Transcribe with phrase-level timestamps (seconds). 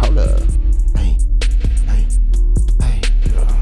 [0.00, 0.40] hold up.
[0.96, 1.18] Hey,
[1.86, 2.06] hey,
[2.80, 3.00] hey.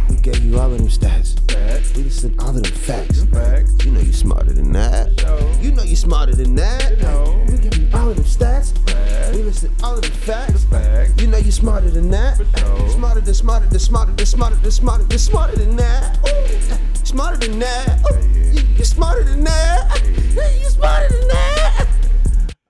[0.08, 1.38] We gave you all of them stats.
[1.50, 1.97] Facts.
[1.97, 3.25] We listed all of them facts.
[3.25, 3.84] Facts.
[3.84, 5.20] You know you smarter than that.
[5.20, 5.52] Show.
[5.61, 6.90] You know you smarter than that.
[6.90, 7.45] You know.
[7.49, 8.77] We give you all of them stats.
[8.88, 9.36] Facts.
[9.36, 10.64] We listed all of them facts.
[10.64, 11.20] Facts.
[11.20, 12.36] You know you smarter than that.
[12.91, 16.18] Smarter than smarter than smarter than smarter than smarter than smarter than that.
[16.29, 17.05] Ooh.
[17.05, 18.00] Smarter than that.
[18.12, 18.39] Ooh.
[18.52, 20.02] You, you're smarter than that.
[20.61, 21.86] You're smarter than that.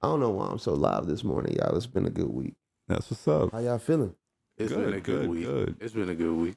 [0.00, 1.77] I don't know why I'm so live this morning, y'all.
[1.77, 2.55] It's been a good week.
[2.88, 3.52] That's what's up.
[3.52, 4.15] How y'all feeling?
[4.56, 5.45] It's Good, been a good, good, week.
[5.45, 5.77] good.
[5.80, 6.55] It's been a good week.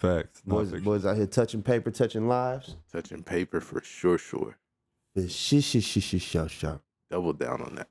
[0.00, 0.40] Facts.
[0.40, 0.84] Boys, fiction.
[0.84, 2.76] boys out here touching paper, touching lives.
[2.90, 4.56] Touching paper for sure, sure.
[5.14, 6.80] The shit, shit, shit, shit, shut, shut.
[7.10, 7.88] Double down on that.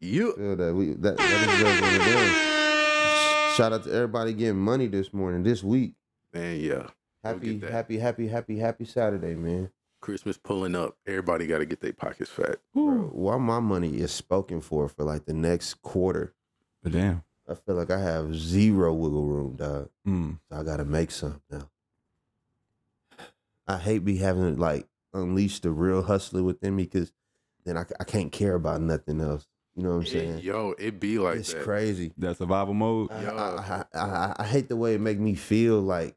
[0.00, 0.32] You.
[0.34, 2.34] Feel that we that, that is just one of them.
[3.56, 5.94] Shout out to everybody getting money this morning, this week.
[6.32, 6.88] Man, yeah.
[7.22, 7.70] Happy, get that.
[7.72, 9.70] happy, happy, happy, happy Saturday, man.
[10.00, 10.96] Christmas pulling up.
[11.06, 12.58] Everybody got to get their pockets fat.
[12.74, 16.34] Bro, while my money is spoken for for like the next quarter,
[16.84, 17.24] But damn.
[17.50, 19.88] I feel like I have zero wiggle room, dog.
[20.06, 20.38] Mm.
[20.48, 21.68] So I gotta make some now.
[23.66, 27.12] I hate be having to like unleash the real hustler within me because
[27.64, 29.46] then I, I can't care about nothing else.
[29.74, 30.38] You know what I'm saying?
[30.38, 31.62] Yo, it be like it's that.
[31.62, 32.12] crazy.
[32.18, 33.10] That survival mode.
[33.10, 33.32] I, Yeah.
[33.32, 36.14] I, I, I, I hate the way it make me feel like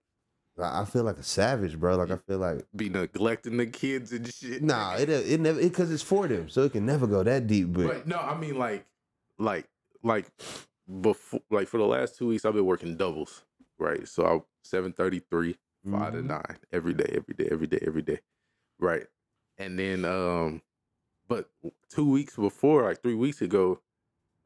[0.60, 1.96] I I feel like a savage, bro.
[1.96, 4.62] Like I feel like Be neglecting the kids and shit.
[4.62, 7.72] nah, it it never because it's for them, so it can never go that deep.
[7.74, 8.86] But, But no, I mean like,
[9.40, 9.68] like,
[10.08, 10.32] like
[11.02, 13.44] before, like for the last two weeks, I've been working doubles,
[13.80, 14.08] right?
[14.08, 15.58] So I seven thirty three,
[15.92, 16.28] five to Mhm.
[16.28, 18.20] nine every day, every day, every day, every day,
[18.80, 19.08] right?
[19.58, 20.62] And then, um,
[21.28, 21.50] but
[21.90, 23.82] two weeks before, like three weeks ago,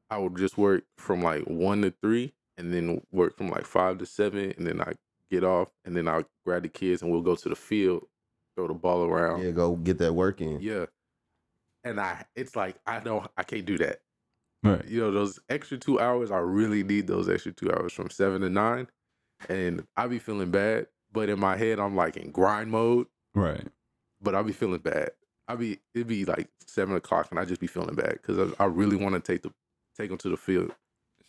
[0.09, 3.98] I would just work from like one to three, and then work from like five
[4.00, 4.94] to seven, and then I
[5.30, 8.08] get off, and then I'll grab the kids, and we'll go to the field,
[8.56, 10.59] throw the ball around, yeah, go get that work in.
[10.62, 10.86] yeah.
[11.84, 14.02] And I, it's like I don't, I can't do that.
[14.64, 14.86] Right.
[14.88, 18.42] You know, those extra two hours, I really need those extra two hours from seven
[18.42, 18.88] to nine,
[19.50, 20.88] and I be feeling bad.
[21.12, 23.08] But in my head, I'm like in grind mode.
[23.33, 23.67] Right.
[24.21, 25.11] But I be feeling bad.
[25.48, 28.64] I be it'd be like seven o'clock, and I just be feeling bad because I,
[28.64, 29.52] I really want to take the
[29.98, 30.71] take them to the field.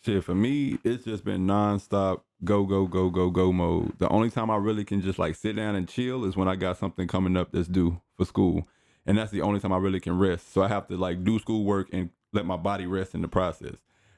[0.05, 3.97] Shit, for me, it's just been nonstop go, go, go, go, go mode.
[3.99, 6.55] The only time I really can just like sit down and chill is when I
[6.55, 8.67] got something coming up that's due for school.
[9.05, 10.53] And that's the only time I really can rest.
[10.53, 13.77] So I have to like do schoolwork and let my body rest in the process.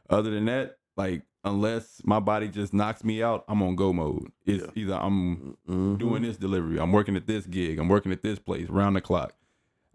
[0.10, 4.32] Other than that, like unless my body just knocks me out, I'm on go mode.
[4.46, 4.72] It's Yeah.
[4.76, 5.98] either I'm Mhm.
[6.00, 9.02] doing this delivery, I'm working at this gig, I'm working at this place, round the
[9.02, 9.34] clock.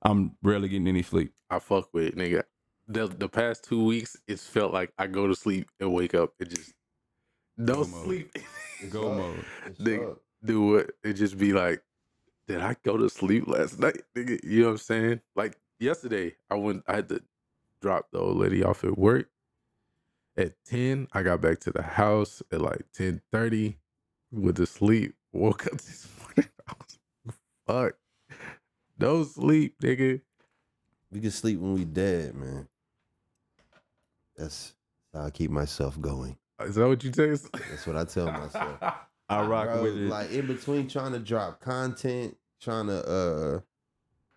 [0.03, 1.35] I'm rarely getting any sleep.
[1.51, 2.45] I fuck with it, nigga.
[2.89, 6.35] The the past two weeks, it's felt like I go to sleep and wake up.
[6.39, 6.73] It just
[7.57, 8.31] no Go sleep.
[8.81, 9.45] It's Go mode.
[9.67, 10.19] It's Nigga.
[10.45, 11.83] do it, it just be like,
[12.49, 14.03] did I go to sleep last night?
[14.17, 15.21] Nigga, you know what I'm saying?
[15.37, 17.23] Like yesterday, I went, I had to
[17.81, 19.29] drop the old lady off at work
[20.37, 21.09] at 10.
[21.13, 23.77] I got back to the house at like 10:30
[24.33, 25.15] with the sleep.
[25.33, 26.51] Woke up this morning.
[26.69, 27.35] I was
[27.67, 27.95] fuck.
[28.99, 30.21] No sleep, nigga.
[31.11, 32.69] We can sleep when we dead, man.
[34.37, 34.75] That's
[35.13, 36.37] how I keep myself going.
[36.61, 37.51] Is that what you taste?
[37.71, 38.79] That's what I tell myself.
[39.29, 40.09] I rock Bro, with it.
[40.09, 43.61] Like in between trying to drop content, trying to uh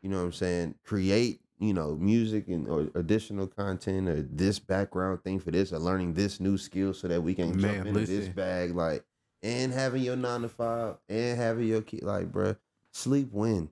[0.01, 4.59] you know what I'm saying, create, you know, music and or additional content or this
[4.59, 7.87] background thing for this or learning this new skill so that we can Man, jump
[7.87, 9.03] into this bag like
[9.41, 12.57] and having your nine to five and having your kid like bruh,
[12.91, 13.69] sleep win.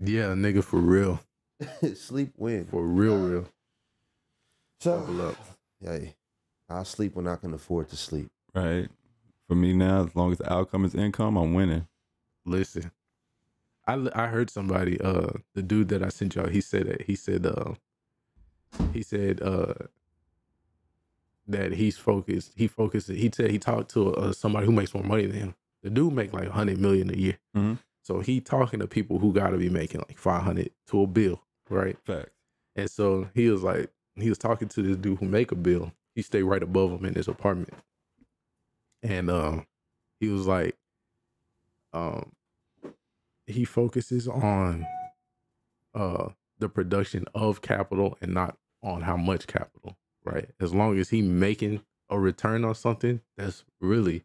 [0.00, 1.20] yeah, nigga, for real.
[1.94, 2.66] sleep win.
[2.66, 3.48] For real, real.
[4.84, 5.36] Buckle So up.
[5.84, 6.14] hey,
[6.68, 8.30] I'll sleep when I can afford to sleep.
[8.54, 8.88] right?
[9.48, 11.86] For me now, as long as the outcome is income, I'm winning.
[12.46, 12.90] Listen,
[13.86, 17.16] I I heard somebody uh the dude that I sent y'all he said that he
[17.16, 17.74] said uh
[18.92, 19.74] he said uh
[21.46, 25.02] that he's focused he focused he said he talked to uh, somebody who makes more
[25.02, 25.54] money than him.
[25.82, 27.78] The dude make like hundred million a year, Mhm.
[28.02, 31.06] so he talking to people who got to be making like five hundred to a
[31.08, 31.98] bill, right?
[32.04, 32.30] Facts.
[32.76, 35.92] And so he was like, he was talking to this dude who make a bill.
[36.14, 37.74] He stayed right above him in his apartment.
[39.02, 39.66] And um,
[40.20, 40.76] he was like,
[41.92, 42.30] um,
[43.52, 44.86] he focuses on
[45.94, 46.28] uh
[46.58, 50.48] the production of capital and not on how much capital, right?
[50.60, 54.24] As long as he making a return on something, that's really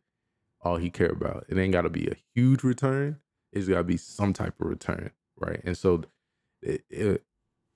[0.62, 1.46] all he care about.
[1.50, 3.20] It ain't gotta be a huge return.
[3.52, 5.62] It's gotta be some type of return, right?
[5.64, 6.04] And so
[6.62, 7.24] it, it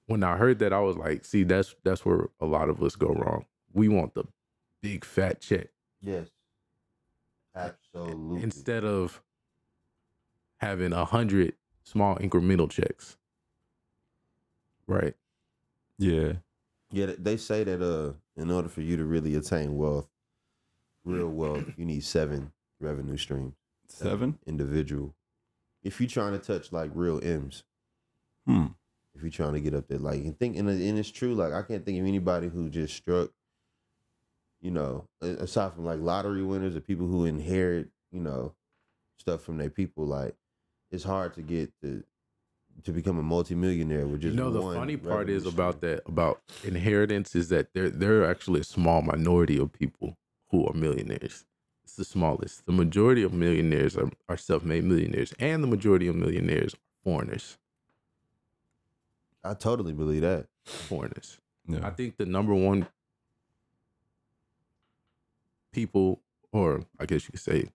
[0.07, 2.95] when I heard that, I was like, see, that's that's where a lot of us
[2.95, 3.45] go wrong.
[3.74, 4.25] We want the
[4.81, 5.68] big fat check
[6.01, 6.27] Yes.
[7.56, 8.42] Absolutely.
[8.44, 9.21] instead of
[10.61, 13.17] having a hundred small incremental checks.
[14.87, 15.15] Right.
[15.97, 16.33] Yeah.
[16.91, 20.07] Yeah, they say that uh, in order for you to really attain wealth,
[21.05, 23.53] real wealth, you need seven revenue streams.
[23.87, 24.37] Seven.
[24.45, 25.13] individual.
[25.83, 27.63] If you're trying to touch like real M's,
[28.45, 28.67] Hmm.
[29.15, 31.33] if you're trying to get up there, like and think, and, and it's true.
[31.35, 33.31] Like I can't think of anybody who just struck.
[34.61, 38.53] You know, aside from like lottery winners or people who inherit, you know,
[39.17, 40.05] stuff from their people.
[40.05, 40.35] Like
[40.91, 42.03] it's hard to get to
[42.83, 44.33] to become a multimillionaire with just.
[44.33, 45.53] you know the one funny part is stream.
[45.53, 50.17] about that about inheritance is that there there are actually a small minority of people
[50.49, 51.45] who are millionaires.
[51.83, 52.65] It's the smallest.
[52.65, 57.57] The majority of millionaires are, are self-made millionaires, and the majority of millionaires are foreigners.
[59.44, 60.47] I totally believe that.
[60.65, 61.39] Foreigners.
[61.67, 61.85] Yeah.
[61.85, 62.87] I think the number one
[65.71, 66.21] people,
[66.51, 67.69] or I guess you could say,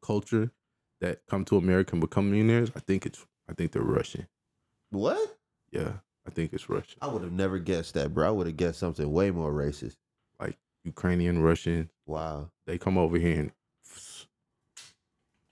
[0.00, 0.52] culture
[1.00, 2.70] that come to America and become millionaires.
[2.76, 4.26] I think it's I think they're Russian.
[4.90, 5.36] What?
[5.70, 5.92] Yeah,
[6.26, 6.98] I think it's Russian.
[7.00, 8.26] I would have never guessed that, bro.
[8.26, 9.96] I would have guessed something way more racist.
[10.40, 11.90] Like Ukrainian, Russian.
[12.06, 13.52] Wow, They come over here and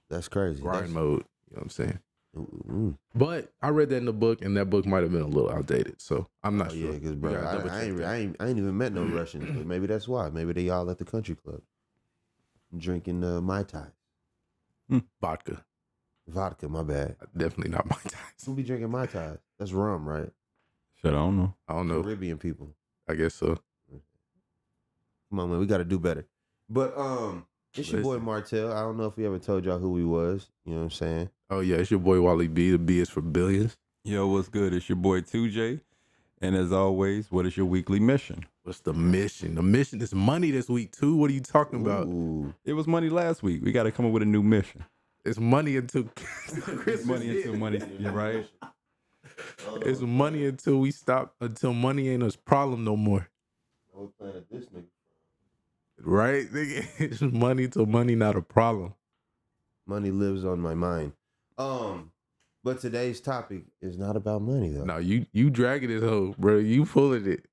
[0.08, 0.62] that's crazy.
[0.62, 1.24] grind mode.
[1.50, 1.98] You know what I'm saying?
[2.36, 2.96] Mm.
[3.14, 5.50] But I read that in the book, and that book might have been a little
[5.50, 6.00] outdated.
[6.02, 6.92] So I'm not Oh, sure.
[6.92, 8.02] yeah, because bro, I, I, ain't.
[8.02, 9.56] I ain't I ain't even met no Russians.
[9.56, 10.28] But maybe that's why.
[10.28, 11.62] Maybe they all at the country club,
[12.76, 13.86] drinking uh, mai tai,
[15.20, 15.64] vodka.
[16.28, 16.68] vodka.
[16.68, 17.16] My bad.
[17.36, 18.20] Definitely not my time.
[18.44, 19.36] Who be drinking mai tai?
[19.58, 20.30] That's rum, right?
[21.00, 21.54] Shit, I don't know.
[21.68, 22.02] I don't know.
[22.02, 22.74] Caribbean people.
[23.08, 23.58] I guess so.
[25.30, 26.26] Come on, man, we got to do better.
[26.68, 28.24] But um, it's your boy Listen.
[28.24, 28.72] Martell.
[28.72, 30.48] I don't know if we ever told y'all who he was.
[30.64, 31.30] You know what I'm saying?
[31.50, 32.70] Oh yeah, it's your boy Wally B.
[32.70, 33.76] The B is for billions.
[34.04, 34.72] Yo, what's good?
[34.72, 35.80] It's your boy 2J.
[36.40, 38.46] And as always, what is your weekly mission?
[38.66, 39.54] What's the mission?
[39.54, 41.14] The mission is money this week too.
[41.14, 42.08] What are you talking about?
[42.08, 42.52] Ooh.
[42.64, 43.62] It was money last week.
[43.64, 44.84] We got to come up with a new mission.
[45.24, 46.02] It's money until
[46.48, 47.04] It's Christmas.
[47.06, 47.46] money hit.
[47.46, 47.80] into money.
[48.00, 48.44] You're right.
[49.82, 51.36] It's money until we stop.
[51.40, 53.28] Until money ain't a problem no more.
[54.50, 54.64] This?
[56.00, 56.46] Right?
[56.52, 58.94] Nigga, It's money till money not a problem.
[59.86, 61.12] Money lives on my mind.
[61.56, 62.10] Um,
[62.64, 64.82] but today's topic is not about money though.
[64.84, 66.58] No, you you dragging this hoe, bro.
[66.58, 67.46] You pulling it.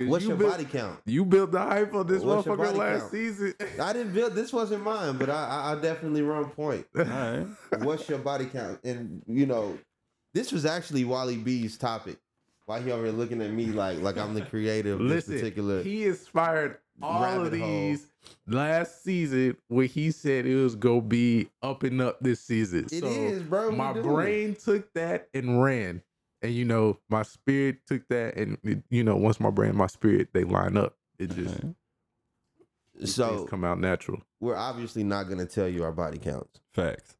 [0.00, 1.00] What's you your built- body count?
[1.06, 3.10] You built the hype on this What's motherfucker last count?
[3.12, 3.54] season.
[3.82, 4.34] I didn't build.
[4.34, 6.86] This wasn't mine, but I, I, I definitely run point.
[6.96, 7.46] All right.
[7.80, 8.78] What's your body count?
[8.84, 9.76] And you know,
[10.34, 12.18] this was actually Wally B's topic.
[12.66, 15.82] Why he over here looking at me like like I'm the creative Listen, this particular?
[15.82, 17.50] he inspired all of hole.
[17.50, 18.06] these
[18.46, 22.84] last season where he said it was gonna be up and up this season.
[22.92, 23.70] It so is, bro.
[23.72, 26.02] My brain took that and ran.
[26.42, 29.78] And you know, my spirit took that and it- you know, once my brain and
[29.78, 31.74] my spirit they line up, it just Okay.
[33.00, 33.06] it.
[33.08, 34.22] So come out natural.
[34.40, 37.16] we're obviously not gonna tell you our body counts Facts.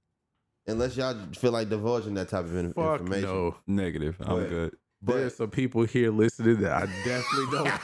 [0.67, 3.29] unless y'all feel like divulging that type of in- Fuck information.
[3.29, 3.57] no.
[3.67, 4.17] Negative.
[4.21, 4.77] I'm But- good.
[5.01, 7.81] But there's some people here listening that I definitely don't.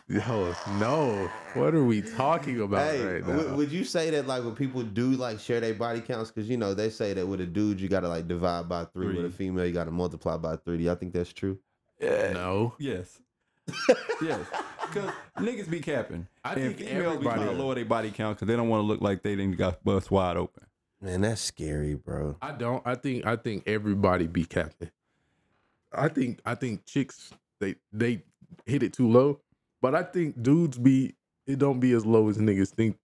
[0.10, 1.30] Yo, no.
[1.54, 3.56] What are we talking about hey, right w- now?
[3.56, 6.32] would you say that like when people do like share their body counts?
[6.32, 9.16] Because you know they say that with a dude you gotta like divide by three.
[9.16, 10.80] With a female you gotta multiply by three.
[10.80, 11.60] Do y'all think that's true?
[12.02, 12.32] Yeah.
[12.34, 12.74] no.
[12.80, 13.22] Yes.
[14.22, 14.40] yes.
[14.88, 16.28] Because niggas be capping.
[16.44, 17.58] I and think females be trying everybody.
[17.58, 19.84] to lower their body count because they don't want to look like they didn't got
[19.84, 20.64] bust wide open.
[21.02, 22.36] Man, that's scary, bro.
[22.42, 22.82] I don't.
[22.84, 23.28] I think.
[23.28, 24.90] I think everybody be capping.
[25.94, 26.40] I think.
[26.48, 27.30] I think chicks
[27.60, 28.24] they they
[28.66, 29.40] hit it too low,
[29.82, 31.16] but I think dudes be
[31.48, 32.98] it don't be as low as niggas think,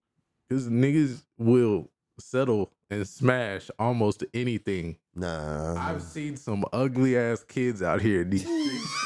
[0.48, 4.98] because niggas will settle and smash almost anything.
[5.16, 5.76] Nah.
[5.80, 9.02] I've seen some ugly ass kids out here in these streets.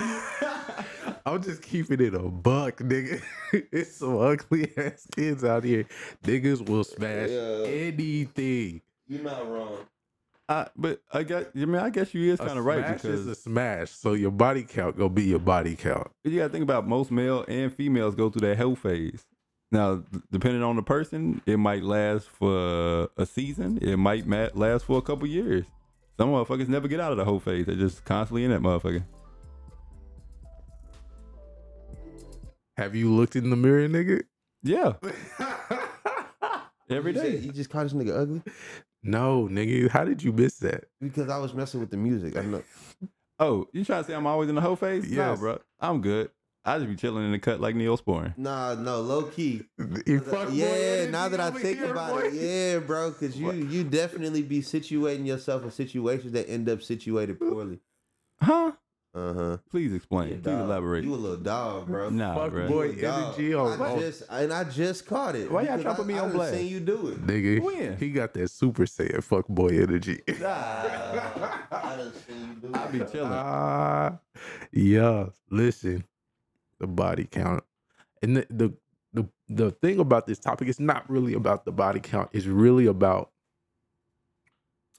[1.26, 3.22] I'm just keeping it a buck, nigga.
[3.52, 5.84] it's some ugly ass kids out here.
[6.24, 7.64] Niggas will smash Yeah.
[7.66, 8.80] anything.
[9.06, 9.78] You're not wrong.
[10.50, 13.20] I, but I guess I mean I guess you is kind of right smash because
[13.20, 13.90] is a smash.
[13.92, 16.10] So your body count gonna be your body count.
[16.24, 19.24] you got to think about most male and females go through that hell phase.
[19.70, 20.02] Now,
[20.32, 23.78] depending on the person, it might last for a season.
[23.80, 25.66] It might ma- last for a couple years.
[26.18, 27.66] Some motherfuckers never get out of the whole phase.
[27.66, 29.04] They're just constantly in that motherfucker.
[32.76, 34.22] Have you looked in the mirror, nigga?
[34.64, 34.94] Yeah,
[36.90, 37.38] every You said- day.
[37.38, 38.42] You just called this nigga ugly
[39.02, 39.88] no, nigga.
[39.90, 40.84] How did you miss that?
[41.00, 42.36] because I was messing with the music.
[42.36, 42.62] I know.
[43.42, 45.10] Oh, you trying to say I'm always in the whole phase?
[45.10, 45.38] No, Yes.
[45.38, 45.58] bro.
[45.80, 46.30] I'm good.
[46.62, 48.36] I just be chilling in the cut like Neosporin.
[48.36, 49.62] Nah, no, low key.
[50.06, 54.42] You fuck yeah, now that I think about it, yeah, bro, because you you definitely
[54.42, 57.80] be situating yourself in situations that end up situated poorly.
[58.42, 58.72] Huh?
[59.12, 59.56] Uh huh.
[59.68, 60.40] Please explain.
[60.40, 61.02] Please elaborate.
[61.02, 62.10] You a little dog, bro.
[62.10, 62.68] Nah, Fuck bro.
[62.68, 63.22] boy You a dog.
[63.34, 63.82] energy on.
[63.82, 65.50] I just and I just caught it.
[65.50, 66.54] Why y'all because trying to put me I, on I done blast?
[66.54, 67.26] Seen you do it.
[67.26, 67.96] Nigga, When?
[67.96, 70.20] he got that super saiyan fuck boy energy.
[70.40, 70.46] Nah,
[71.72, 73.32] I done seen you do I be chilling.
[73.32, 74.18] Ah,
[74.70, 75.26] yeah.
[75.50, 76.04] Listen,
[76.78, 77.64] the body count.
[78.22, 78.74] And the, the
[79.12, 82.28] the the thing about this topic is not really about the body count.
[82.32, 83.32] It's really about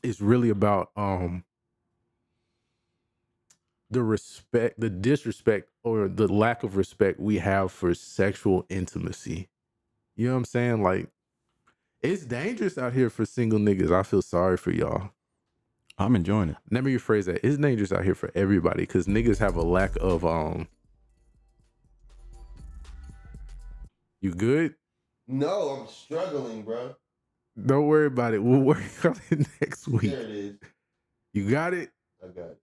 [0.03, 1.45] it's really about um
[3.91, 9.50] the respect, the disrespect, or the lack of respect we have for sexual intimacy.
[10.15, 10.83] You know what I'm saying?
[10.83, 11.10] Like,
[12.01, 13.91] it's dangerous out here for single niggas.
[13.91, 15.12] I feel sorry for y'all.
[15.98, 16.55] I'm enjoying it.
[16.71, 17.45] Let me rephrase that.
[17.45, 20.67] It's dangerous out here for everybody because niggas have a lack of um.
[24.21, 24.75] You good?
[25.27, 26.95] No, I'm struggling, bro.
[27.65, 28.41] Don't worry about it.
[28.41, 30.12] We'll worry on it next week.
[30.12, 30.55] There it is.
[31.33, 31.91] You got it?
[32.24, 32.60] I got it.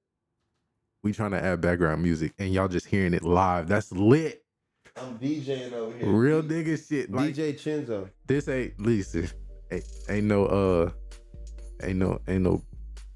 [1.09, 3.67] We trying to add background music and y'all just hearing it live.
[3.67, 4.45] That's lit.
[4.95, 6.07] I'm DJing over here.
[6.07, 7.11] Real nigga shit.
[7.11, 8.11] Like, DJ Chenzo.
[8.27, 9.31] this ain't listen.
[9.71, 10.91] Ain't, ain't no uh
[11.83, 12.63] ain't no ain't no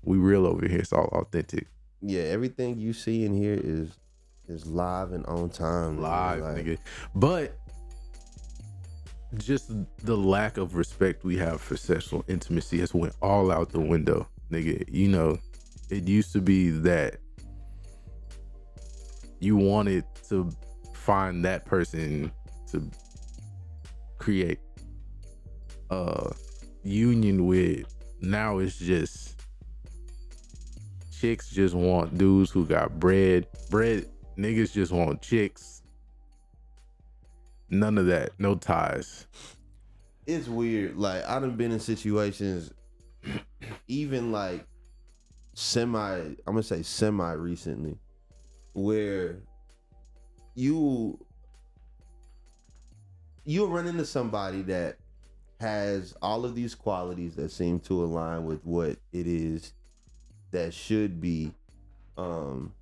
[0.04, 0.78] we real over here.
[0.78, 1.66] It's all authentic.
[2.00, 3.90] Yeah, everything you see in here is
[4.48, 6.00] is live and on time.
[6.00, 6.78] Live, Like, nigga.
[7.14, 7.58] But
[9.36, 9.70] just
[10.02, 14.26] the lack of respect we have for sexual intimacy has went all out the window,
[14.50, 14.82] nigga.
[14.90, 15.36] You know,
[15.90, 17.18] it used to be that
[19.42, 20.48] you wanted to
[20.94, 22.30] find that person
[22.70, 22.88] to
[24.18, 24.60] create
[25.90, 26.32] a
[26.84, 27.92] union with.
[28.20, 29.42] Now it's just
[31.10, 33.48] chicks just want dudes who got bread.
[33.68, 34.06] Bread
[34.38, 35.82] niggas just want chicks.
[37.68, 38.30] None of that.
[38.38, 39.26] No ties.
[40.24, 40.96] It's weird.
[40.96, 42.72] Like I done been in situations,
[43.88, 44.64] even like
[45.54, 46.14] semi.
[46.20, 47.98] I'm gonna say semi recently,
[48.72, 49.38] where
[50.54, 51.18] you
[53.44, 54.96] you'll run into somebody that
[55.60, 59.72] has all of these qualities that seem to align with what it is
[60.50, 61.52] that should be
[62.18, 62.72] um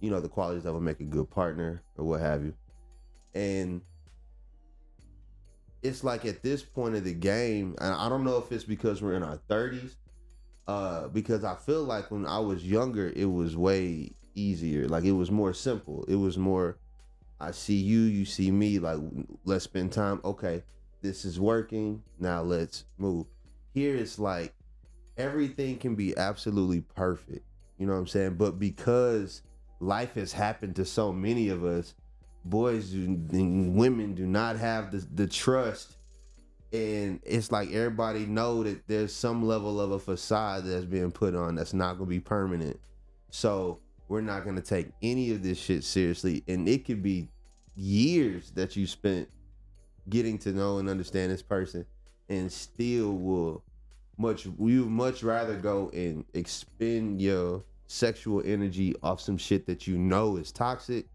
[0.00, 2.54] you know the qualities that would make a good partner or what have you.
[3.34, 3.80] And
[5.84, 9.02] it's like at this point of the game and i don't know if it's because
[9.02, 9.94] we're in our 30s
[10.66, 14.88] uh because i feel like when i was younger it was way easier.
[14.88, 16.04] Like it was more simple.
[16.08, 16.78] It was more
[17.40, 18.98] i see you you see me like
[19.44, 20.20] let's spend time.
[20.24, 20.62] Okay
[21.04, 22.02] this is working.
[22.18, 23.26] Now let's move.
[23.74, 24.54] Here it's like
[25.18, 27.44] everything can be absolutely perfect.
[27.78, 28.34] You know what i'm saying?
[28.36, 29.42] But because
[29.80, 31.94] life has happened to so many of us
[32.46, 35.96] boys and women do not have the, the trust.
[36.72, 41.34] And it's like everybody know that there's some level of a facade that's being put
[41.34, 42.80] on that's not going to be permanent.
[43.30, 47.28] So we're not going to take any of this shit seriously and it could be
[47.76, 49.28] years that you spent
[50.08, 51.84] getting to know and understand this person
[52.28, 53.62] and still will
[54.16, 59.98] much you much rather go and expend your sexual energy off some shit that you
[59.98, 61.06] know is toxic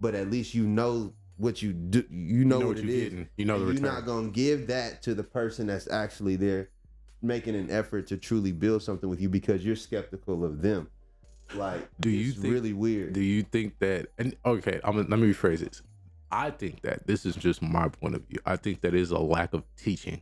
[0.00, 2.94] but at least you know what you do you know, know what, what it you're
[2.94, 3.02] is.
[3.10, 3.28] getting.
[3.36, 6.70] You know the And you're not gonna give that to the person that's actually there
[7.22, 10.88] making an effort to truly build something with you because you're skeptical of them
[11.54, 14.08] like Do you it's think- really weird Do you think that?
[14.18, 15.82] And okay, I'm let me rephrase this.
[16.30, 18.38] I think that this is just my point of view.
[18.44, 20.20] I think that is a lack of teaching,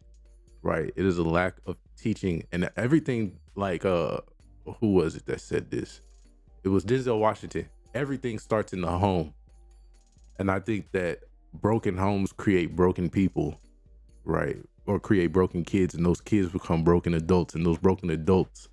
[0.62, 0.92] right?
[0.94, 3.38] It is a lack of teaching, and everything.
[3.54, 4.18] Like, uh,
[4.80, 6.00] who was it that said this?
[6.64, 7.68] It was Denzel Washington.
[7.94, 9.32] Everything starts in the home,
[10.38, 11.20] and I think that
[11.54, 13.58] broken homes create broken people,
[14.24, 14.56] right?
[14.86, 18.68] Or create broken kids, and those kids become broken adults, and those broken adults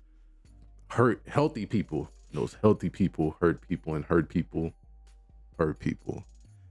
[0.88, 2.10] hurt healthy people.
[2.32, 4.72] Those healthy people hurt people, and hurt people
[5.58, 6.24] hurt people.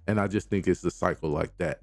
[0.08, 1.82] And I just think it's a cycle like that.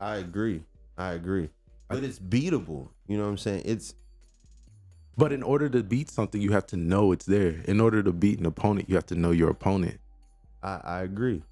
[0.00, 0.62] i agree
[0.98, 1.48] i agree
[1.88, 3.94] but it's beatable you know what i'm saying it's
[5.16, 7.62] But in order to beat something, you have to know it's there.
[7.66, 10.00] In order to beat an opponent, you have to know your opponent.
[10.62, 11.44] I, I agree.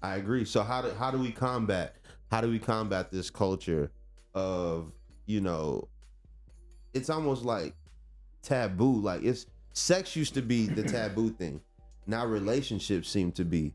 [0.00, 0.44] I agree.
[0.44, 1.96] So how do how do we combat
[2.30, 3.90] how do we combat this culture
[4.34, 4.92] of
[5.26, 5.88] you know
[6.94, 7.74] it's almost like
[8.42, 11.60] taboo like it's sex used to be the taboo thing
[12.06, 13.72] now relationships seem to be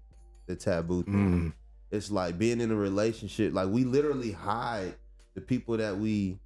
[0.47, 1.53] the taboo thing Mm.
[1.91, 4.95] it's like being in a relationship like we literally hide
[5.35, 6.37] the people that we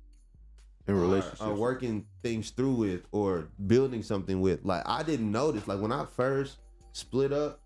[0.87, 1.41] In are- relationships.
[1.41, 4.65] are, working things through with or building something with.
[4.65, 5.67] Like I didn't notice.
[5.67, 6.57] Like when I first
[6.93, 7.59] split up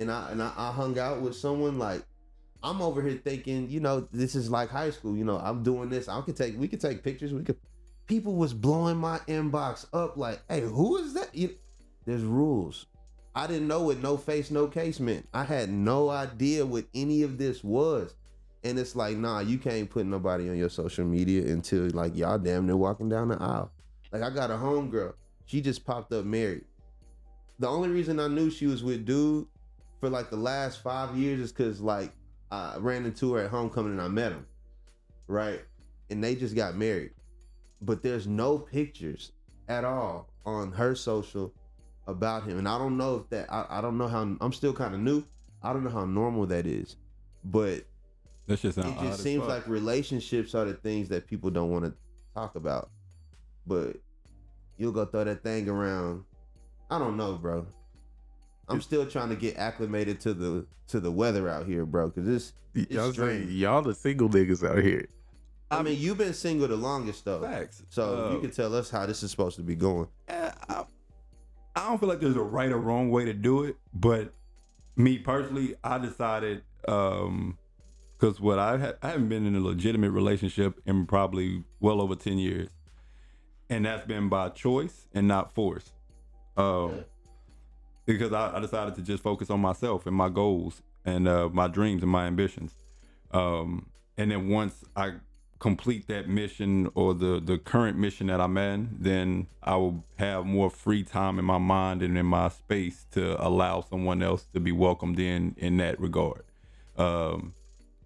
[0.00, 2.02] and I and I, I hung out with someone, like
[2.62, 5.14] I'm over here thinking, you know, this is like high school.
[5.14, 6.08] You know, I'm doing this.
[6.08, 7.34] I can take we could take pictures.
[7.34, 7.58] We could
[8.12, 11.34] people was blowing my inbox up like, hey, who is that?
[11.34, 11.56] You,
[12.04, 12.84] there's rules.
[13.34, 15.26] I didn't know what no face, no case meant.
[15.32, 18.14] I had no idea what any of this was.
[18.64, 22.36] And it's like, nah, you can't put nobody on your social media until like y'all
[22.36, 23.72] damn near walking down the aisle.
[24.12, 25.14] Like I got a homegirl.
[25.46, 26.66] She just popped up married.
[27.60, 29.46] The only reason I knew she was with dude
[30.00, 32.12] for like the last five years is cause like
[32.50, 34.44] I ran into her at homecoming and I met him,
[35.28, 35.62] right?
[36.10, 37.12] And they just got married,
[37.82, 39.32] but there's no pictures
[39.68, 41.52] at all on her social
[42.06, 44.72] about him, and I don't know if that I, I don't know how I'm still
[44.72, 45.24] kind of new.
[45.62, 46.96] I don't know how normal that is,
[47.44, 47.84] but
[48.46, 51.84] That shit sound it just seems like relationships are the things that people don't want
[51.84, 51.94] to
[52.34, 52.90] talk about.
[53.66, 53.96] But
[54.76, 56.24] you'll go throw that thing around.
[56.90, 57.66] I don't know, bro.
[58.68, 62.10] I'm still trying to get acclimated to the to the weather out here, bro.
[62.10, 62.52] Cause this,
[62.90, 63.50] Y'all, strange.
[63.50, 65.06] y'all the single niggas out here.
[65.72, 67.82] I mean, you've been single the longest though, facts.
[67.88, 70.08] so Uh, you can tell us how this is supposed to be going.
[70.28, 70.84] Eh, I,
[71.74, 74.32] I don't feel like there's a right or wrong way to do it, but
[74.96, 77.56] me personally, I decided um
[78.18, 82.14] because what I ha- I haven't been in a legitimate relationship in probably well over
[82.14, 82.68] ten years,
[83.70, 85.92] and that's been by choice and not force.
[86.56, 87.04] Um,
[88.04, 91.66] because I, I decided to just focus on myself and my goals and uh, my
[91.68, 92.74] dreams and my ambitions.
[93.32, 93.86] Um,
[94.18, 95.14] and then once I
[95.62, 100.44] complete that mission or the the current mission that I'm in, then I will have
[100.44, 104.58] more free time in my mind and in my space to allow someone else to
[104.58, 106.42] be welcomed in in that regard.
[106.98, 107.54] Um,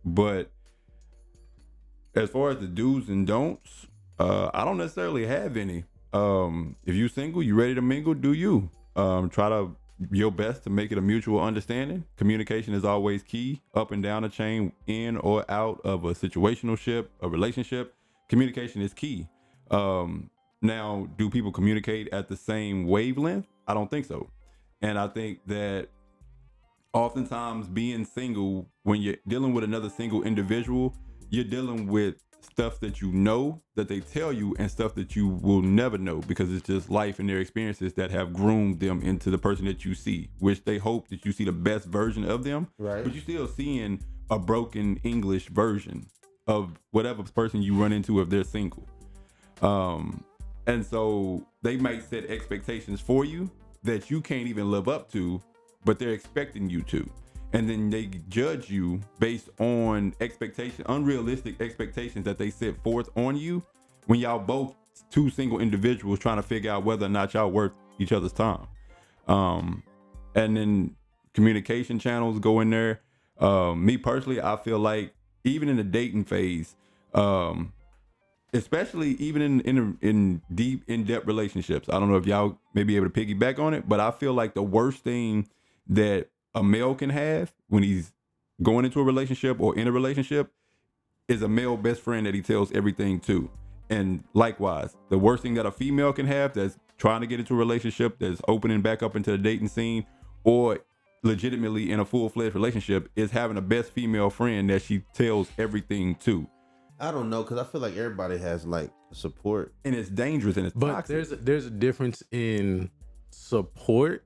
[0.05, 0.51] but
[2.15, 3.87] as far as the do's and don'ts,
[4.19, 5.85] uh, I don't necessarily have any.
[6.13, 8.69] Um, if you're single, you ready to mingle, do you?
[8.97, 9.71] Um, try to
[10.11, 12.05] your best to make it a mutual understanding.
[12.17, 16.79] Communication is always key, up and down the chain, in or out of a situational
[16.79, 17.95] ship, a relationship.
[18.29, 19.27] Communication is key.
[19.71, 20.31] Um,
[20.63, 23.47] now, do people communicate at the same wavelength?
[23.67, 24.31] I don't think so.
[24.83, 25.89] And I think that
[26.93, 30.95] oftentimes being single, when you're dealing with another single individual,
[31.31, 35.29] you're dealing with stuff that you know that they tell you and stuff that you
[35.29, 39.31] will never know because it's just life and their experiences that have groomed them into
[39.31, 42.45] the person that you see, which they hope that you see the best version of
[42.45, 42.69] them.
[42.79, 43.05] Right.
[43.05, 46.07] But you're still seeing a broken English version
[46.47, 48.89] of whatever person you run into if they're single.
[49.63, 50.25] Um,
[50.67, 53.51] and so they might set expectations for you
[53.83, 55.41] that you can't even live up to,
[55.85, 57.09] but they're expecting you to.
[57.57, 63.35] And then they judge you based on expectation, unrealistic expectations that they set forth on
[63.35, 63.63] you
[64.09, 64.75] when y'all both
[65.11, 68.67] two single individuals trying to figure out whether or not y'all worth each other's time.
[69.27, 69.83] Um,
[70.35, 70.97] and then
[71.33, 73.01] communication channels go in there.
[73.39, 75.15] Um, me personally, I feel like
[75.45, 76.77] even in the dating phase,
[77.15, 77.73] um,
[78.53, 81.89] especially even in in in deep in depth relationships.
[81.89, 84.35] I don't know if y'all may be able to piggyback on it, but I feel
[84.35, 85.49] like the worst thing
[85.89, 88.13] that a male can have when he's
[88.63, 90.51] going into a relationship or in a relationship
[91.29, 93.49] is a male best friend that he tells everything to.
[93.91, 97.55] And likewise, the worst thing that a female can have that's trying to get into
[97.55, 100.07] a relationship that's opening back up into the dating scene
[100.45, 100.79] or
[101.23, 106.15] legitimately in a full-fledged relationship is having a best female friend that she tells everything
[106.17, 106.49] to.
[106.99, 109.75] I don't know because I feel like everybody has like support.
[109.85, 111.15] and it's dangerous and it's But toxic.
[111.15, 112.91] there's a, there's a difference in
[113.31, 114.25] support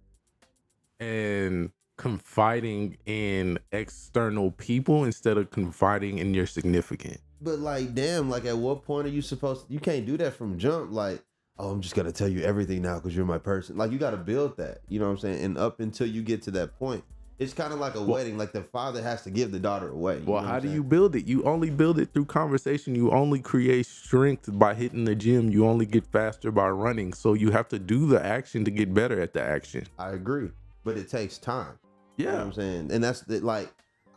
[1.01, 7.21] and confiding in external people instead of confiding in your significant.
[7.43, 9.67] But like, damn, like at what point are you supposed?
[9.67, 10.93] To, you can't do that from jump.
[10.93, 11.23] Like,
[11.59, 13.77] oh, I'm just gonna tell you everything now because you're my person.
[13.77, 14.79] Like, you got to build that.
[14.89, 15.45] You know what I'm saying?
[15.45, 17.05] And up until you get to that point,
[17.39, 18.39] it's kind of like a wedding.
[18.39, 20.21] Like the father has to give the daughter away.
[20.21, 21.27] you Well, how do you build it?
[21.27, 22.95] You only build it through conversation.
[22.95, 25.51] You only create strength by hitting the gym.
[25.51, 27.13] You only get faster by running.
[27.13, 29.87] So you have to do the action to get better at the action.
[29.99, 30.51] I agree,
[30.83, 31.79] but it takes time.
[32.21, 32.93] You know what I'm saying?
[32.93, 33.73] And that's the, like,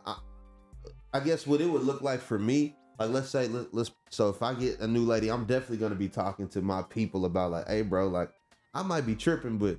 [0.06, 0.18] I,
[1.14, 4.30] I guess what it would look like for me, like, let's say, let, let's, so
[4.30, 7.26] if I get a new lady, I'm definitely going to be talking to my people
[7.26, 8.30] about, like, hey, bro, like,
[8.74, 9.78] I might be tripping, but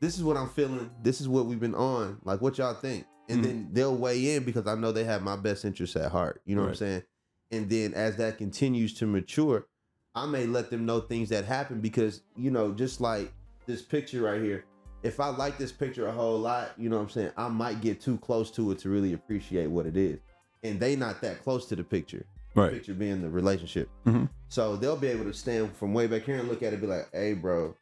[0.00, 0.90] this is what I'm feeling.
[1.02, 2.18] This is what we've been on.
[2.24, 3.06] Like, what y'all think?
[3.28, 3.42] And Mhm.
[3.42, 6.42] then they'll weigh in because I know they have my best interests at heart.
[6.44, 7.02] You know what I'm saying?
[7.50, 9.66] And then as that continues to mature,
[10.14, 13.32] I may let them know things that happen because, you know, just like
[13.66, 14.64] this picture right here,
[15.04, 17.82] if I like this picture a whole lot, you know what I'm saying, I might
[17.82, 20.18] get too close to it to really appreciate what it is.
[20.62, 22.24] And they not that close to the picture.
[22.54, 22.72] Right.
[22.72, 23.90] Picture being the relationship.
[24.06, 24.30] Mhm.
[24.48, 26.80] So they'll be able to stand from way back here and look at it and
[26.80, 27.76] be like, hey bro,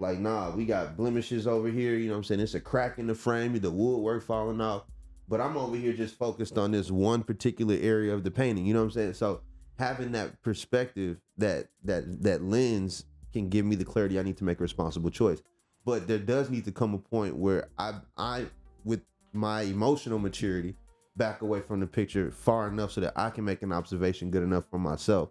[0.00, 2.40] like nah, we got blemishes over here, you know what I'm saying?
[2.40, 4.84] It's a crack in the frame, the woodwork falling off.
[5.28, 8.64] But I'm over here just focused on this one particular area of the painting.
[8.64, 9.14] You know what I'm saying?
[9.14, 9.42] So
[9.78, 14.44] having that perspective, that that that lens can give me the clarity I need to
[14.44, 15.42] make a responsible choice.
[15.84, 18.46] But there does need to come a point where I I
[18.84, 19.00] with
[19.32, 20.76] my emotional maturity
[21.16, 24.42] back away from the picture far enough so that I can make an observation good
[24.42, 25.30] enough for myself.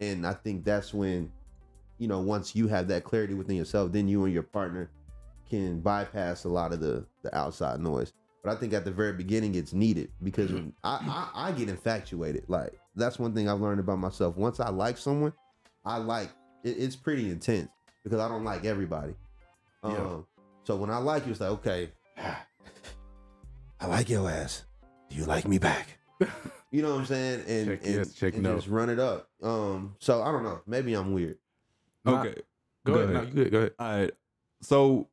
[0.00, 1.32] And I think that's when,
[1.98, 4.90] you know, once you have that clarity within yourself, then you and your partner
[5.48, 8.12] can bypass a lot of the the outside noise.
[8.44, 11.68] But I think at the very beginning it's needed because when I, I I get
[11.68, 12.44] infatuated.
[12.48, 14.36] Like that's one thing I've learned about myself.
[14.36, 15.32] Once I like someone,
[15.84, 16.30] I like
[16.62, 17.70] it, it's pretty intense
[18.04, 19.14] because I don't like everybody.
[19.88, 20.42] Um, Yeah.
[20.64, 21.90] So when I like you, it's like okay,
[23.80, 24.64] I like your ass.
[25.08, 25.98] Do you like me back?
[26.70, 27.44] You know what I'm saying?
[27.48, 28.56] And, Check and, yes, check and no.
[28.56, 29.26] just run it up.
[29.42, 30.60] Um, so I don't know.
[30.66, 31.38] Maybe I'm weird.
[32.04, 32.42] Nah, Okay.
[32.84, 33.16] Go, Go ahead.
[33.16, 33.28] Ahead.
[33.28, 33.50] you good.
[33.50, 33.72] Go ahead.
[33.78, 34.10] All right.
[34.60, 35.08] So,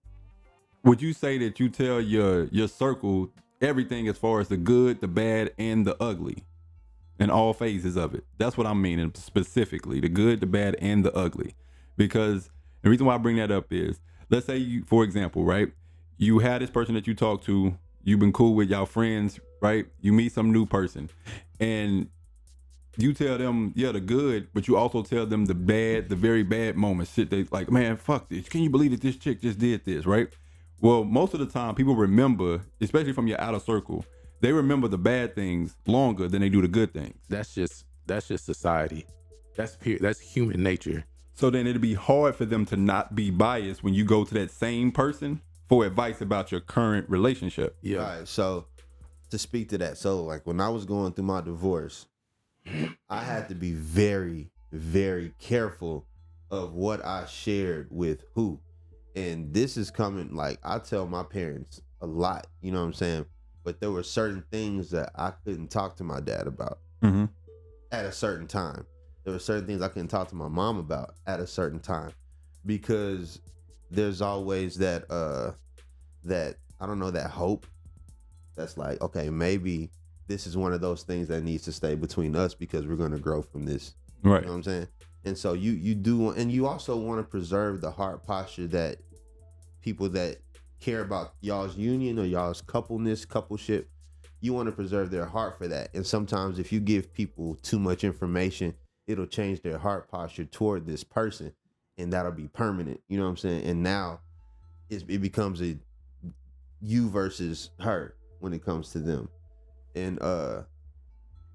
[0.84, 3.30] would you say that you tell your your circle
[3.62, 6.44] everything as far as the good, the bad, and the ugly,
[7.20, 8.26] in all phases of it?
[8.38, 11.56] That's what I'm meaning specifically: the good, the bad, and the ugly.
[11.96, 12.50] Because
[12.82, 15.72] the reason why I bring that up is, let's say you, for example, right,
[16.18, 19.86] you had this person that you talked to, you've been cool with y'all friends, right?
[20.02, 21.10] You meet some new person,
[21.60, 22.10] and
[22.98, 26.44] you tell them, yeah, the good, but you also tell them the bad, the very
[26.44, 27.14] bad moments.
[27.14, 28.48] Shit, they like, man, fuck this.
[28.48, 30.28] Can you believe that this chick just did this, right?
[30.82, 34.06] Well, most of the time, people remember, especially from your outer circle,
[34.42, 37.18] they remember the bad things longer than they do the good things.
[37.30, 39.06] That's just that's just society.
[39.56, 39.98] That's pure.
[40.00, 41.06] That's human nature.
[41.36, 44.34] So then it'd be hard for them to not be biased when you go to
[44.36, 47.76] that same person for advice about your current relationship.
[47.82, 47.98] Yeah.
[47.98, 48.68] All right, so
[49.32, 52.06] to speak to that, so like when I was going through my divorce,
[53.10, 56.06] I had to be very, very careful
[56.52, 58.60] of what I shared with who.
[59.16, 62.94] And this is coming like I tell my parents a lot, you know what I'm
[62.94, 63.26] saying?
[63.64, 67.26] But there were certain things that I couldn't talk to my dad about Mm-hmm.
[67.92, 68.86] at a certain time.
[69.26, 72.12] There were certain things I couldn't talk to my mom about at a certain time
[72.66, 73.42] because
[73.92, 75.52] there's always that uh
[76.24, 77.66] that I don't know that hope
[78.56, 79.92] that's like okay maybe
[80.28, 83.12] this is one of those things that needs to stay between us because we're going
[83.12, 83.94] to grow from this.
[84.24, 84.42] Right.
[84.42, 84.88] You know what I'm saying?
[85.26, 88.98] And so you you do and you also want to preserve the heart posture that
[89.82, 90.38] people that
[90.80, 93.86] care about y'all's union or y'all's coupleness, coupleship,
[94.42, 95.90] you want to preserve their heart for that.
[95.94, 98.76] And sometimes if you give people too much information,
[99.08, 101.54] it'll change their heart posture toward this person
[101.98, 103.00] and that'll be permanent.
[103.08, 103.66] You know what I'm saying?
[103.66, 104.20] And now
[104.90, 105.78] it's, it becomes a
[106.82, 109.30] you versus her when it comes to them.
[109.96, 110.64] And uh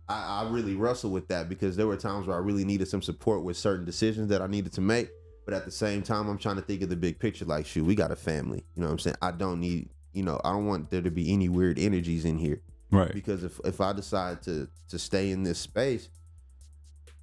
[0.08, 3.02] I, I really wrestle with that because there were times where I really needed some
[3.02, 5.08] support with certain decisions that I needed to make.
[5.44, 7.44] But at the same time, I'm trying to think of the big picture.
[7.44, 8.64] Like, shoot, we got a family.
[8.74, 9.16] You know what I'm saying?
[9.22, 12.38] I don't need, you know, I don't want there to be any weird energies in
[12.38, 12.60] here
[12.90, 13.12] Right.
[13.12, 16.08] because if if I decide to to stay in this space,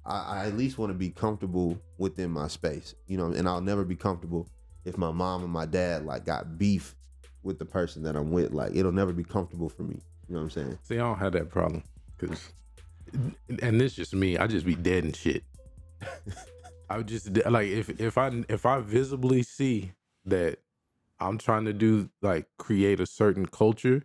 [0.08, 3.26] I, I at least want to be comfortable within my space, you know.
[3.26, 4.48] And I'll never be comfortable
[4.84, 6.96] if my mom and my dad like got beef
[7.42, 8.52] with the person that I'm with.
[8.52, 10.00] Like it'll never be comfortable for me.
[10.28, 10.78] You know what I'm saying?
[10.82, 11.84] See, I don't have that problem
[12.18, 12.52] because,
[13.62, 14.38] and this just me.
[14.38, 15.44] I just be dead and shit.
[16.90, 19.92] I would just like if if I if I visibly see
[20.24, 20.58] that
[21.20, 24.04] I'm trying to do like create a certain culture,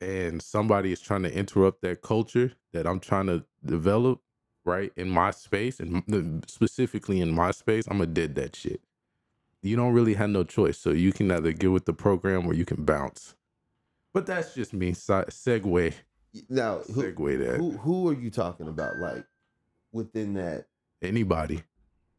[0.00, 4.20] and somebody is trying to interrupt that culture that I'm trying to develop,
[4.64, 8.80] right in my space and specifically in my space, I'm gonna dead that shit.
[9.62, 12.54] You don't really have no choice, so you can either get with the program or
[12.54, 13.34] you can bounce.
[14.12, 14.92] But that's just me.
[14.92, 15.94] Si- segue,
[16.48, 17.56] Now, who, segue that.
[17.58, 18.98] who who are you talking about?
[18.98, 19.24] Like
[19.92, 20.66] within that?
[21.02, 21.62] anybody.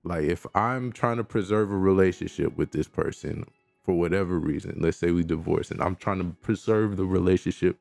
[0.03, 3.45] Like if I'm trying to preserve a relationship with this person
[3.83, 7.79] for whatever reason, let's say we divorce and I'm trying to preserve the relationship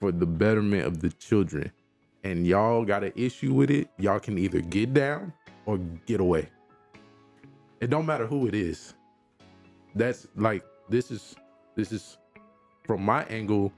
[0.00, 1.72] for the betterment of the children
[2.24, 5.32] and y'all got an issue with it, y'all can either get down
[5.66, 6.48] or get away.
[7.80, 8.94] It don't matter who it is.
[9.94, 11.36] That's like this is
[11.76, 12.18] this is
[12.86, 13.72] from my angle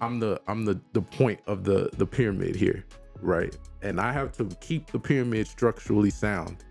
[0.00, 2.84] I'm the I'm the the point of the the pyramid here,
[3.20, 3.56] right?
[3.82, 6.64] And I have to keep the pyramid structurally sound.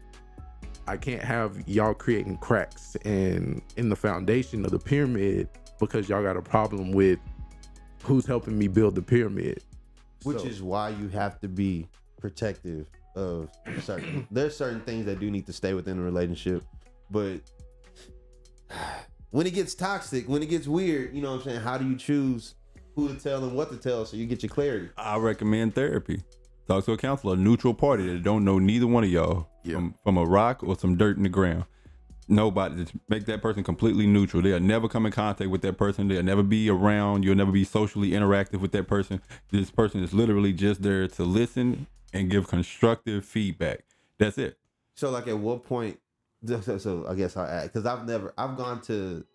[0.88, 6.24] I can't have y'all creating cracks and in the foundation of the pyramid because y'all
[6.24, 7.20] got a problem with
[8.04, 9.64] who's helping me build the pyramid.
[10.24, 11.88] Which So- is why you have to be
[12.20, 13.50] protective of
[13.82, 14.28] certain.
[14.32, 16.64] there's certain things that do need to stay within a relationship,
[17.10, 17.40] but
[19.32, 21.62] when it gets toxic, when it gets weird, you know what I'm saying?
[21.62, 22.56] How do you choose
[22.96, 24.90] who to tell and what to tell so you get your clarity?
[24.98, 26.22] I recommend therapy.
[26.68, 29.76] Talk to a counselor, a neutral party that don't know neither one of y'all Yeah.
[29.76, 31.66] from, from a rock or some dirt in the ground.
[32.30, 34.44] Nobody just make that person completely neutral.
[34.44, 36.08] They'll never come in contact with that person.
[36.08, 37.26] They'll never be around.
[37.26, 39.22] You'll never be socially interactive with that person.
[39.52, 43.84] This person is literally just there to listen and give constructive feedback.
[44.20, 44.58] That's it.
[44.96, 46.00] So like at what point?
[46.46, 49.26] So, so I guess I'll add because I've never I've gone to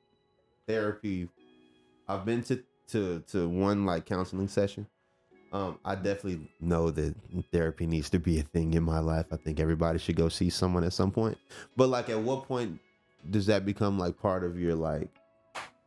[0.66, 1.28] therapy.
[2.08, 4.86] I've been to to to one like counseling session.
[5.52, 7.14] Um, I definitely know that
[7.52, 9.26] therapy needs to be a thing in my life.
[9.30, 11.38] I think everybody should go see someone at some point.
[11.76, 12.80] But like, at what point
[13.30, 15.08] does that become like part of your like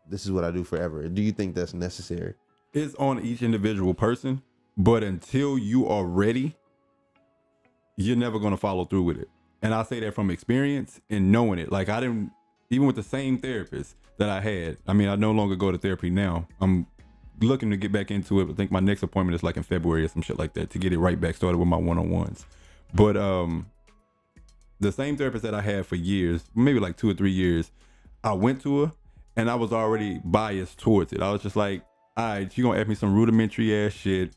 [0.09, 1.07] this is what I do forever.
[1.09, 2.35] Do you think that's necessary?
[2.73, 4.41] it's on each individual person,
[4.77, 6.55] but until you are ready,
[7.95, 9.29] you're never going to follow through with it.
[9.61, 11.71] And I say that from experience and knowing it.
[11.71, 12.31] Like I didn't
[12.69, 14.77] even with the same therapist that I had.
[14.87, 16.47] I mean, I no longer go to therapy now.
[16.61, 16.85] I'm
[17.41, 18.49] looking to get back into it.
[18.49, 20.79] I think my next appointment is like in February or some shit like that to
[20.79, 22.45] get it right back started with my one-on-ones.
[22.93, 23.67] But um
[24.79, 27.71] the same therapist that I had for years, maybe like 2 or 3 years,
[28.23, 28.91] I went to her
[29.35, 31.21] and I was already biased towards it.
[31.21, 31.83] I was just like,
[32.17, 34.33] all right, you gonna ask me some rudimentary ass shit.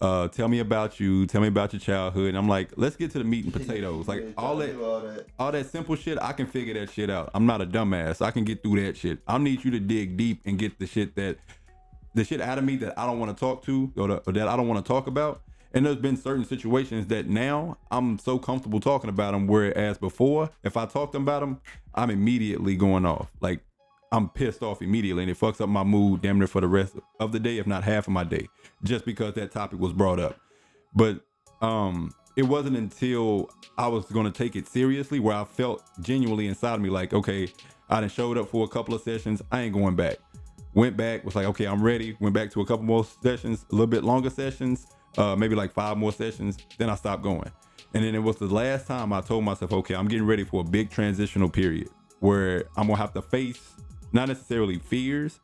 [0.00, 1.26] Uh, tell me about you.
[1.26, 2.28] Tell me about your childhood.
[2.28, 4.06] And I'm like, let's get to the meat and potatoes.
[4.06, 5.26] Like all that, all that.
[5.38, 7.30] all that simple shit, I can figure that shit out.
[7.34, 8.20] I'm not a dumbass.
[8.20, 9.18] I can get through that shit.
[9.26, 11.38] I need you to dig deep and get the shit that,
[12.14, 14.32] the shit out of me that I don't want to talk to or, the, or
[14.32, 15.42] that I don't want to talk about.
[15.74, 19.48] And there's been certain situations that now I'm so comfortable talking about them.
[19.48, 21.60] Whereas before, if I talked about them,
[21.94, 23.28] I'm immediately going off.
[23.40, 23.60] Like
[24.12, 26.94] I'm pissed off immediately, and it fucks up my mood damn near for the rest
[27.18, 28.48] of the day, if not half of my day,
[28.84, 30.38] just because that topic was brought up.
[30.94, 31.20] But
[31.60, 36.74] um, it wasn't until I was gonna take it seriously where I felt genuinely inside
[36.74, 37.48] of me like, okay,
[37.90, 40.18] I done showed up for a couple of sessions, I ain't going back.
[40.74, 42.16] Went back, was like, okay, I'm ready.
[42.20, 44.86] Went back to a couple more sessions, a little bit longer sessions,
[45.18, 46.58] uh, maybe like five more sessions.
[46.78, 47.50] Then I stopped going.
[47.94, 50.62] And then it was the last time I told myself, okay, I'm getting ready for
[50.62, 51.88] a big transitional period
[52.20, 53.60] where I'm gonna have to face
[54.12, 55.40] not necessarily fears,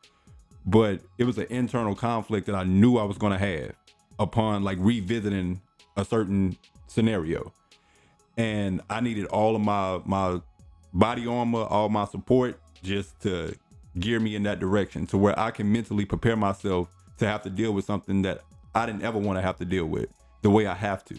[0.65, 3.73] but it was an internal conflict that I knew I was gonna have
[4.19, 5.61] upon like revisiting
[5.97, 6.57] a certain
[6.87, 7.53] scenario.
[8.37, 10.41] And I needed all of my my
[10.93, 13.55] body armor, all my support just to
[13.99, 17.49] gear me in that direction to where I can mentally prepare myself to have to
[17.49, 18.41] deal with something that
[18.73, 20.07] I didn't ever want to have to deal with
[20.41, 21.17] the way I have to.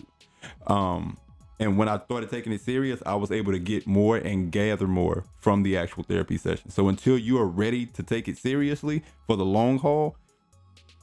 [0.66, 1.18] Um,
[1.60, 4.88] and when I started taking it serious, I was able to get more and gather
[4.88, 6.70] more from the actual therapy session.
[6.70, 10.16] So until you are ready to take it seriously for the long haul,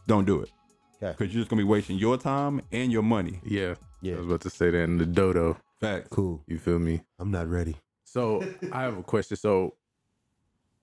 [0.07, 0.49] don't do it.
[1.01, 1.15] Okay.
[1.17, 3.39] Because you're just gonna be wasting your time and your money.
[3.45, 3.75] Yeah.
[4.01, 4.15] Yeah.
[4.15, 5.57] I was about to say that in the dodo.
[5.79, 6.09] Facts.
[6.09, 6.43] Cool.
[6.47, 7.03] You feel me?
[7.19, 7.77] I'm not ready.
[8.03, 9.37] So I have a question.
[9.37, 9.75] So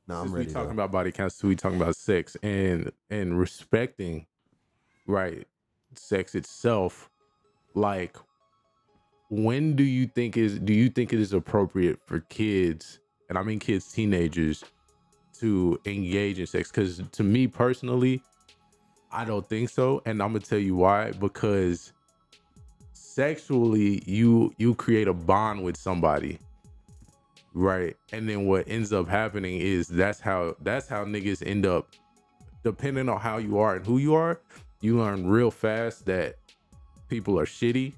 [0.08, 0.46] No, I'm ready.
[0.46, 0.72] we talking though.
[0.84, 4.24] about body counts, we talking about sex and and respecting,
[5.06, 5.46] right?
[5.98, 7.10] Sex itself.
[7.74, 8.16] Like,
[9.28, 13.42] when do you think is do you think it is appropriate for kids, and I
[13.42, 14.64] mean kids, teenagers,
[15.40, 16.70] to engage in sex?
[16.70, 18.22] Because to me personally,
[19.12, 21.12] I don't think so, and I'm gonna tell you why.
[21.12, 21.92] Because
[22.92, 26.38] sexually, you you create a bond with somebody
[27.56, 27.96] Right.
[28.12, 31.88] And then what ends up happening is that's how that's how niggas end up
[32.62, 34.38] depending on how you are and who you are,
[34.86, 36.36] you learn real fast that
[37.08, 37.92] people are shitty,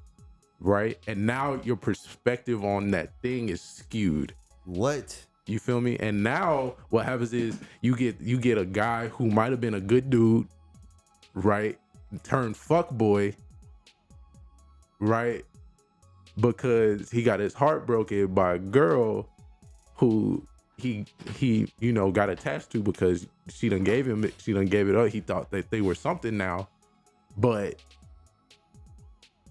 [0.59, 0.98] right?
[1.07, 4.35] And now your perspective on that thing is skewed.
[4.64, 5.16] What?
[5.46, 5.96] You feel me?
[5.98, 9.74] And now what happens is you get you get a guy who might have been
[9.74, 10.46] a good dude,
[11.35, 11.79] right?
[12.22, 13.35] Turned fuck boy,
[14.98, 15.44] right?
[16.40, 19.29] Because he got his heart broken by a girl
[19.96, 20.46] who
[20.79, 24.66] he he you know got attached to because she done gave him it, she done
[24.66, 25.09] gave it up.
[25.09, 26.68] He thought that they were something now,
[27.38, 27.77] but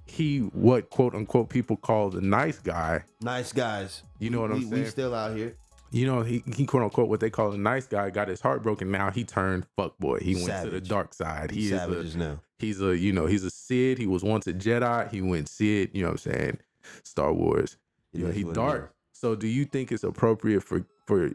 [0.06, 3.04] he what quote unquote people call the nice guy.
[3.22, 4.04] Nice guys.
[4.20, 4.84] You know what we, I'm saying?
[4.84, 5.56] We still out here.
[5.92, 8.62] you know, he, he quote unquote what they call a nice guy got his heart
[8.64, 8.92] broken.
[8.92, 10.20] Now he turned fuck boy.
[10.20, 11.52] He went to the dark side.
[11.52, 12.40] He He's is a, now.
[12.60, 13.98] he's a you know he's a Sith.
[13.98, 15.10] He was once a Jedi.
[15.10, 15.90] He went Sith.
[15.94, 16.58] You know what I'm saying?
[17.04, 17.78] Star Wars.
[18.14, 18.94] It You know, he dark.
[19.14, 21.32] So do you think it's appropriate for for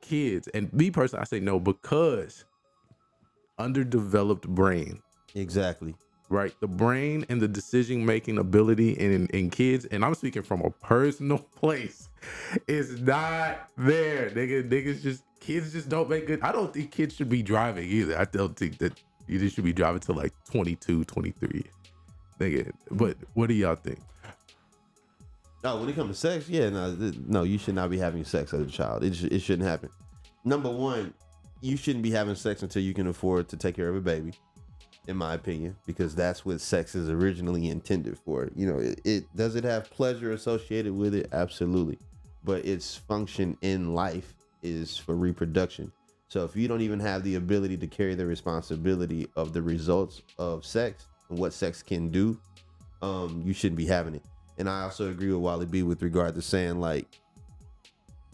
[0.00, 0.48] kids?
[0.48, 2.44] And me personally, I say no because
[3.58, 5.02] underdeveloped brain.
[5.34, 5.94] Exactly.
[6.28, 6.54] right?
[6.60, 10.70] The brain and the decision making ability in, in kids, and I'm speaking from a
[10.70, 12.08] personal place,
[12.68, 14.30] is not there.
[14.30, 16.40] Nigga, niggas just kids just don't make good.
[16.42, 18.18] I don't think kids should be driving either.
[18.18, 21.64] I don't think that you just should be driving to like 22, 23.
[22.38, 23.98] Nigga, but what do y'all think?
[25.62, 28.54] No, when it comes to sex, yeah, no, no, you should not be having sex
[28.54, 29.04] as a child.
[29.04, 29.90] It, sh- it shouldn't happen.
[30.42, 31.12] Number one,
[31.60, 34.32] you shouldn't be having sex until you can afford to take care of a baby,
[35.06, 38.48] in my opinion, because that's what sex is originally intended for.
[38.54, 41.28] You know, it, it does it have pleasure associated with it?
[41.32, 41.98] Absolutely,
[42.44, 45.90] but its function in life is for reproduction.
[46.28, 50.22] So if you don't even have the ability to carry the responsibility of the results
[50.38, 52.38] of sex and what sex can do,
[53.02, 54.22] um, you shouldn't be having it.
[54.56, 57.06] And I also agree with Wally B with regard to saying like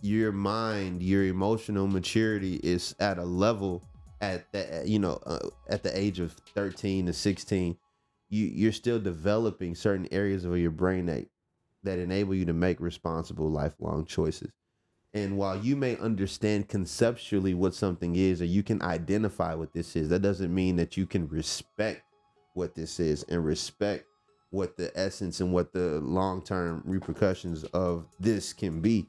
[0.03, 3.83] your mind, your emotional maturity is at a level
[4.27, 7.77] at that you know uh, at the age of 13 to 16
[8.31, 11.27] you you're still developing certain areas of your brain that
[11.85, 14.51] that enable you to make responsible lifelong choices
[15.13, 19.97] And while you may understand conceptually what something is, or you can identify what this
[19.97, 22.03] is, that doesn't mean that you can respect
[22.55, 24.05] what this is and respect
[24.51, 29.07] what the essence and what the long term repercussions of this can be.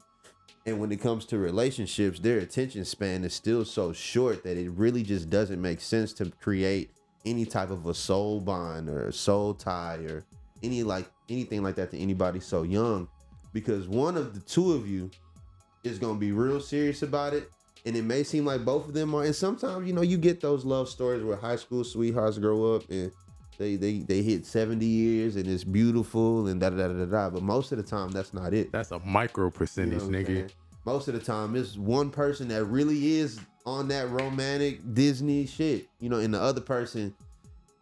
[0.68, 4.68] And when it comes to relationships, their attention span is still so short that it
[4.72, 6.90] really just doesn't make sense to create
[7.24, 10.26] any type of a soul bond or a soul tie or
[10.62, 13.08] any like anything like that to anybody so young.
[13.54, 15.10] Because one of the two of you
[15.84, 17.50] is going to be real serious about it
[17.86, 19.24] and it may seem like both of them are.
[19.24, 22.82] And sometimes you know you get those love stories where high school sweethearts grow up
[22.90, 23.10] and
[23.58, 27.30] they they they hit 70 years and it's beautiful and da da da da da.
[27.30, 28.72] But most of the time that's not it.
[28.72, 30.50] That's a micro you know percentage, nigga.
[30.84, 35.86] Most of the time, it's one person that really is on that romantic Disney shit,
[36.00, 37.14] you know, and the other person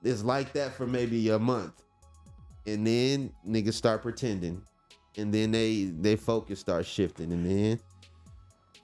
[0.03, 1.85] is like that for maybe a month,
[2.67, 4.61] and then niggas start pretending,
[5.17, 7.81] and then they they focus start shifting, and then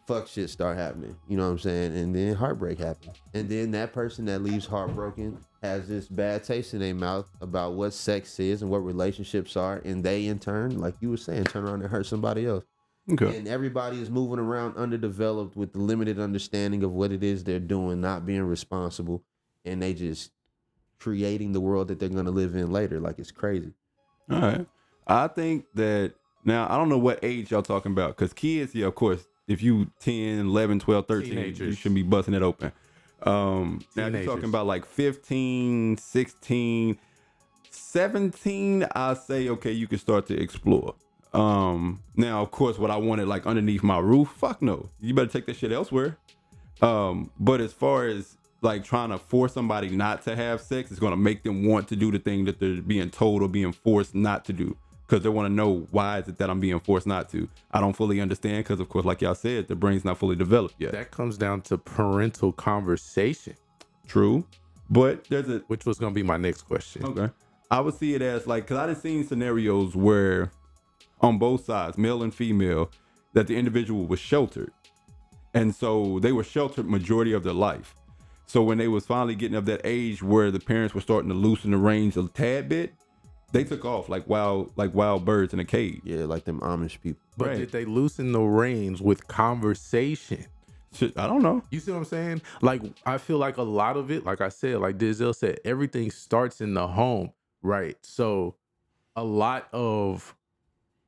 [0.07, 1.17] fuck shit start happening.
[1.29, 1.97] You know what I'm saying?
[1.97, 6.75] And then heartbreak happens, and then that person that leaves heartbroken has this bad taste
[6.75, 10.79] in their mouth about what sex is and what relationships are, and they in turn,
[10.81, 12.65] like you were saying, turn around and hurt somebody else
[13.13, 13.37] Okay.
[13.37, 17.59] and everybody is moving around underdeveloped with the limited understanding of what it is they're
[17.59, 19.25] doing, not being responsible,
[19.65, 20.31] and they just
[21.01, 23.01] creating the world that they're gonna live in later.
[23.01, 23.73] Like it's crazy.
[24.31, 24.67] All right.
[25.07, 28.87] I think that now I don't know what age y'all talking about because kids, yeah,
[28.87, 32.73] of course, if you 10, 11, 12, 13, you shouldn't be busting it open.
[33.23, 36.99] Um, now you're talking about like 15, 16,
[37.71, 40.95] 17, I say, okay, you can start to explore.
[41.33, 44.91] Um, now, of course, what I wanted like underneath my roof, fuck no.
[45.01, 46.19] You better take that shit elsewhere.
[46.83, 51.01] Um, but as far as like trying to force somebody not to have sex, it's
[51.01, 54.15] gonna make them want to do the thing that they're being told or being forced
[54.15, 54.77] not to do.
[55.13, 57.47] Because they want to know why is it that I'm being forced not to.
[57.71, 60.77] I don't fully understand because, of course, like y'all said, the brain's not fully developed
[60.79, 60.93] yet.
[60.93, 63.55] That comes down to parental conversation,
[64.07, 64.47] True,
[64.89, 67.05] but there's a which was gonna be my next question.
[67.05, 67.29] Okay.
[67.71, 70.51] I would see it as like, cause I've seen scenarios where
[71.21, 72.91] on both sides, male and female,
[73.35, 74.73] that the individual was sheltered.
[75.53, 77.95] And so they were sheltered majority of their life.
[78.47, 81.37] So when they was finally getting of that age where the parents were starting to
[81.37, 82.95] loosen the reins a tad bit,
[83.53, 86.01] they took off like wild like wild birds in a cage.
[86.05, 87.21] Yeah, like them Amish people.
[87.37, 87.59] But Right.
[87.59, 90.47] did they loosen the reins with conversation?
[90.95, 91.63] Shit, I don't know.
[91.71, 92.43] You see what I'm saying?
[92.61, 96.11] Like I feel like a lot of it, like I said, like Denzel said, everything
[96.11, 97.97] starts in the home, right?
[98.03, 98.57] So
[99.17, 100.35] a lot of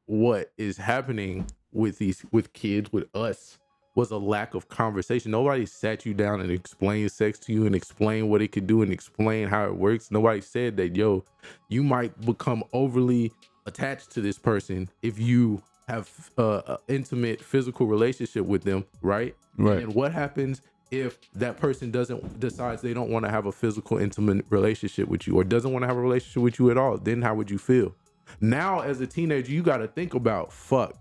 [0.06, 3.58] what is happening with these with kids, with us,
[3.94, 5.30] was a lack of conversation.
[5.30, 8.82] Nobody sat you down and explained sex to you and explained what it could do
[8.82, 10.10] and explain how it works.
[10.10, 11.24] Nobody said that, yo,
[11.68, 13.32] you might become overly
[13.66, 19.36] attached to this person if you have uh, an intimate physical relationship with them, right?
[19.56, 19.82] Right.
[19.82, 23.98] And what happens if that person doesn't decides they don't want to have a physical
[23.98, 26.98] intimate relationship with you or doesn't want to have a relationship with you at all?
[26.98, 27.94] Then how would you feel?
[28.40, 30.96] Now as a teenager, you got to think about fuck.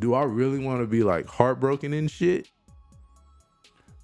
[0.00, 2.48] Do I really want to be like heartbroken and shit?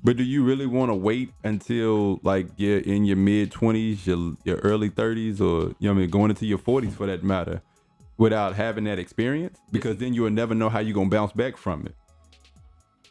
[0.04, 4.34] But do you really want to wait until like you're in your mid twenties, your
[4.44, 7.24] your early thirties, or you know what I mean, going into your forties for that
[7.24, 7.60] matter,
[8.16, 9.58] without having that experience?
[9.72, 11.94] Because then you will never know how you're gonna bounce back from it.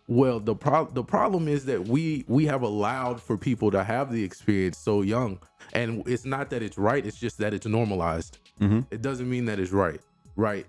[0.08, 4.10] Well, the pro- the problem is that we we have allowed for people to have
[4.10, 5.40] the experience so young,
[5.74, 7.06] and it's not that it's right.
[7.06, 8.38] It's just that it's normalized.
[8.62, 8.86] Mhm.
[8.92, 10.00] It doesn't mean that it's right.
[10.38, 10.66] Right?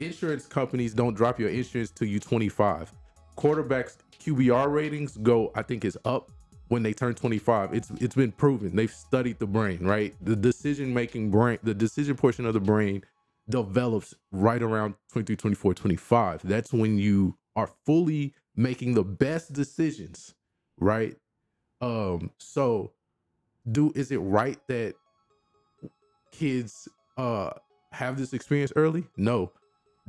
[0.00, 2.92] Insurance companies don't drop your insurance till you 25.
[3.36, 6.30] Quarterbacks QBR ratings go, I think, is up
[6.68, 7.74] when they turn 25.
[7.74, 8.74] It's it's been proven.
[8.74, 9.80] They've studied the brain.
[9.80, 10.14] Right?
[10.22, 13.02] The decision making brain, the decision portion of the brain
[13.48, 16.40] develops right around 23, 24, 25.
[16.44, 20.34] That's when you are fully making the best decisions,
[20.78, 21.16] right?
[21.80, 22.92] Um, so
[23.70, 24.94] do is it right that
[26.32, 27.50] kids uh
[27.92, 29.04] have this experience early?
[29.18, 29.52] No.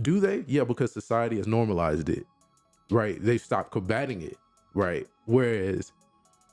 [0.01, 0.43] Do they?
[0.47, 2.25] Yeah, because society has normalized it.
[2.91, 3.17] Right?
[3.23, 4.37] They've stopped combating it.
[4.75, 5.07] Right.
[5.25, 5.93] Whereas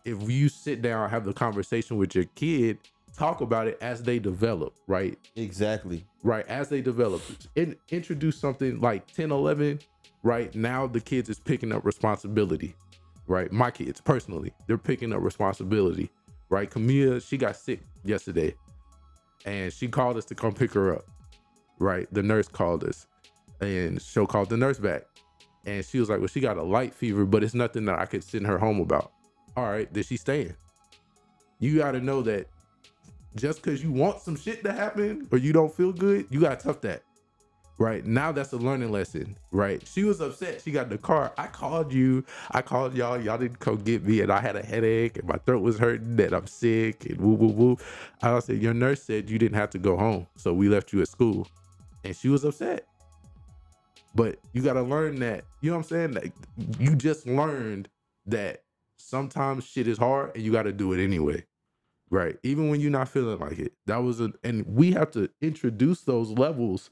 [0.05, 2.79] if you sit down, have the conversation with your kid,
[3.17, 5.19] talk about it as they develop, right?
[5.37, 6.05] Exactly.
[6.25, 7.23] right as they develop
[7.57, 9.81] in, introduce something like 10 11
[10.25, 12.75] right now the kids is picking up responsibility
[13.29, 16.11] right my kids personally they're picking up responsibility
[16.51, 18.55] right camilla she got sick yesterday
[19.47, 21.07] and she called us to come pick her up
[21.81, 23.07] right the nurse called us
[23.61, 25.05] and she called the nurse back
[25.67, 28.07] and she was like well she got a light fever but it's nothing that i
[28.07, 29.13] could send her home about
[29.57, 30.55] all right then she's staying
[31.59, 32.47] you got to know that
[33.35, 36.57] just because you want some shit to happen or you don't feel good, you gotta
[36.57, 37.03] tough that.
[37.81, 39.37] Right now, that's a learning lesson.
[39.53, 39.87] Right?
[39.87, 40.63] She was upset.
[40.63, 41.33] She got in the car.
[41.39, 42.25] I called you.
[42.51, 43.21] I called y'all.
[43.21, 46.21] Y'all didn't come get me, and I had a headache, and my throat was hurting,
[46.21, 47.79] and I'm sick, and woo woo woo.
[48.21, 51.03] I said, your nurse said you didn't have to go home, so we left you
[51.03, 51.47] at school,
[52.03, 52.89] and she was upset.
[54.15, 55.45] But you got to learn that.
[55.61, 56.13] You know what I'm saying?
[56.13, 56.33] Like
[56.79, 57.89] you just learned
[58.27, 58.63] that
[58.97, 61.45] sometimes shit is hard, and you got to do it anyway.
[62.11, 62.39] Right.
[62.43, 63.73] Even when you're not feeling like it.
[63.87, 66.91] That was a and we have to introduce those levels.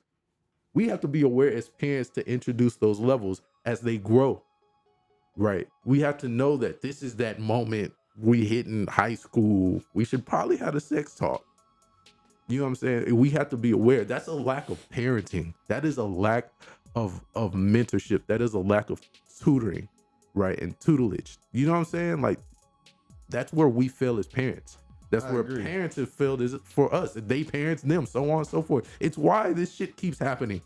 [0.74, 4.42] We have to be aware as parents to introduce those levels as they grow.
[5.36, 5.68] Right.
[5.84, 9.82] We have to know that this is that moment we hit in high school.
[9.94, 11.44] We should probably have a sex talk.
[12.48, 13.16] You know what I'm saying?
[13.16, 14.04] We have to be aware.
[14.04, 15.54] That's a lack of parenting.
[15.68, 16.50] That is a lack
[16.97, 18.22] of of mentorship.
[18.28, 19.01] That is a lack of
[19.40, 19.88] tutoring,
[20.34, 20.61] right?
[20.61, 21.38] And tutelage.
[21.53, 22.22] You know what I'm saying?
[22.22, 22.40] Like
[23.30, 24.78] that's where we fail as parents.
[25.11, 25.62] That's I where agree.
[25.62, 27.14] parents have failed is for us.
[27.14, 28.88] They parents them, so on and so forth.
[29.01, 30.62] It's why this shit keeps happening.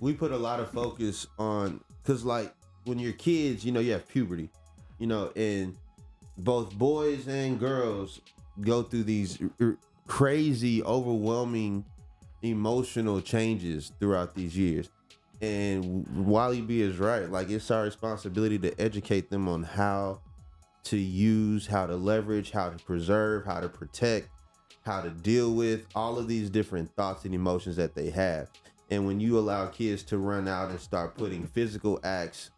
[0.00, 3.92] we put a lot of focus on because like when you're kids you know you
[3.92, 4.50] have puberty
[4.98, 5.76] you know and
[6.38, 8.20] both boys and girls
[8.62, 9.76] go through these r-
[10.08, 11.84] crazy overwhelming
[12.42, 14.90] emotional changes throughout these years
[15.44, 20.20] and Wally B is right like it's our responsibility to educate them on how
[20.84, 24.28] to use how to leverage how to preserve how to protect
[24.84, 28.50] how to deal with all of these different thoughts and emotions that they have.
[28.90, 32.50] And when you allow kids to run out and start putting physical acts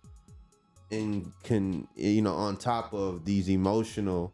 [0.90, 4.32] and can you know on top of these emotional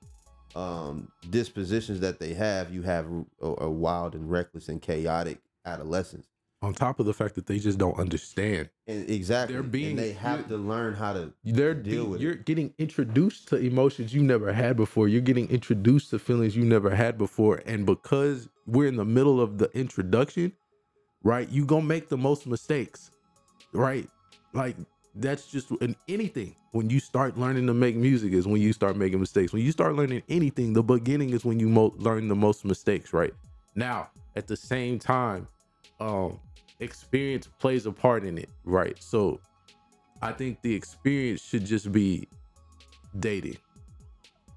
[0.54, 3.06] um dispositions that they have you have
[3.40, 6.26] a, a wild and reckless and chaotic adolescence
[6.62, 8.70] On top of the fact that they just don't understand.
[8.86, 12.34] and exactly They're being- and they have to learn how to They're Deal with you're
[12.34, 15.08] getting introduced to emotions you never had before.
[15.08, 17.62] You're getting introduced to feelings you never had before.
[17.66, 20.52] And because we're in the middle of the introduction,
[21.24, 21.48] right?
[21.48, 23.10] You gonna make the most mistakes.
[23.72, 24.08] Right?
[24.52, 24.76] Like
[25.16, 26.54] that's just in anything.
[26.72, 29.52] When you start learning to make music is when you start making mistakes.
[29.52, 33.12] When you start learning anything, the beginning is when you mo- learn the most mistakes,
[33.12, 33.34] right?
[33.74, 35.48] Now, at the same time,
[36.00, 36.38] um
[36.82, 39.00] experience plays a part in it, right?
[39.02, 39.40] So
[40.20, 42.28] I think the experience should just be
[43.18, 43.58] dating.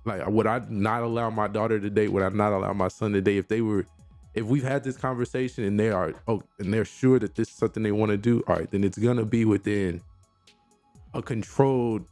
[0.06, 2.10] Like, would I not allow my daughter to date?
[2.10, 3.86] Would I not allow my son to date if they were,
[4.36, 7.56] if we've had this conversation and they are, oh, and they're sure that this is
[7.56, 8.44] something they want to do?
[8.48, 10.02] All right, then it's gonna be within
[11.14, 12.06] a controlled,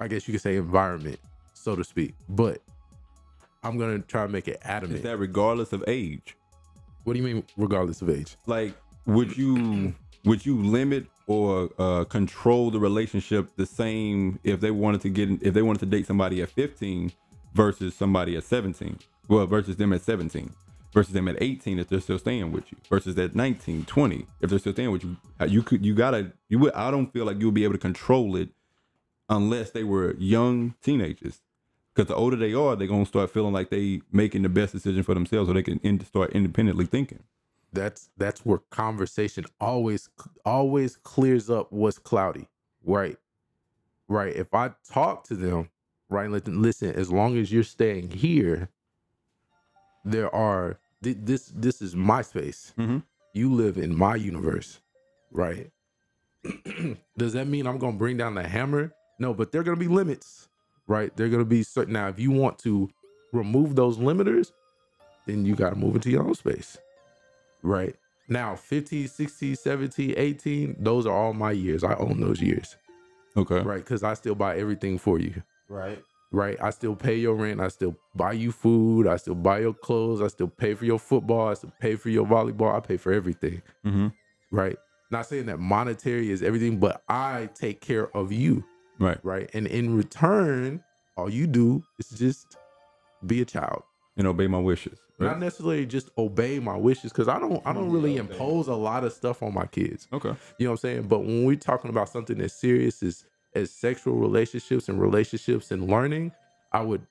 [0.00, 1.20] I guess you could say, environment,
[1.54, 2.14] so to speak.
[2.28, 2.60] But
[3.62, 5.02] I'm gonna try to make it Is adamant.
[5.04, 6.36] that regardless of age?
[7.04, 8.36] what do you mean, regardless of age?
[8.46, 8.74] Like,
[9.06, 9.94] would you
[10.24, 15.30] would you limit or uh, control the relationship the same if they wanted to get
[15.42, 17.12] if they wanted to date somebody at 15
[17.54, 18.98] versus somebody at 17?
[19.28, 20.50] Well, versus them at 17
[20.92, 24.50] versus them at 18 if they're still staying with you versus at 19 20 if
[24.50, 25.16] they're still staying with you.
[25.40, 27.78] Uh, you could you gotta you would i don't feel like you'll be able to
[27.78, 28.48] control it
[29.28, 31.40] unless they were young teenagers.
[31.94, 35.02] Because the older they are they're gonna start feeling like they making the best decision
[35.02, 37.22] for themselves or they can start independently thinking
[37.72, 40.08] that's that's where conversation always
[40.44, 42.48] always clears up what's cloudy
[42.84, 43.18] right?
[44.08, 45.70] Right if i talk to them
[46.10, 48.68] right let them listen as long as you're staying here
[50.04, 52.72] there are thi- this this is my space.
[52.78, 53.02] Mhm.
[53.34, 54.80] you live in my universe
[55.32, 55.70] right?
[57.18, 58.92] Does that mean i'm gonna bring down the hammer?
[59.18, 60.48] No but there are gonna be limits
[60.88, 61.16] right?
[61.16, 62.90] There are gonna be certain now if you want to
[63.32, 64.52] remove those limiters
[65.26, 66.78] then you gotta move into your own space
[67.66, 67.96] Right.
[68.28, 71.84] Now, 15, 16, 17, 18, those are all my years.
[71.84, 72.76] I own those years.
[73.36, 73.78] okay Right.
[73.84, 75.42] Because I still buy everything for you.
[75.68, 76.02] right
[76.32, 76.58] Right.
[76.60, 77.60] I still pay your rent.
[77.60, 79.06] I still buy you food.
[79.06, 80.20] I still buy your clothes.
[80.20, 81.48] I still pay for your football.
[81.48, 82.74] I still pay for your volleyball.
[82.74, 83.62] I pay for everything.
[83.84, 84.08] mm-hmm.
[84.50, 84.76] Right.
[85.10, 88.64] Not saying that monetary is everything, but I take care of you.
[88.98, 89.48] right Right.
[89.54, 90.82] And in return,
[91.16, 92.56] all you do is just
[93.24, 93.82] be a child.
[94.16, 97.90] And obey my wishes Not necessarily just obey my wishes, because I don't I don't
[97.90, 100.08] really Yeah, impose a lot of stuff on my kids.
[100.12, 101.02] okay You know what I'm saying?
[101.08, 105.88] But when we're talking about something as serious as as sexual relationships and relationships and
[105.88, 106.32] learning,
[106.72, 107.06] I would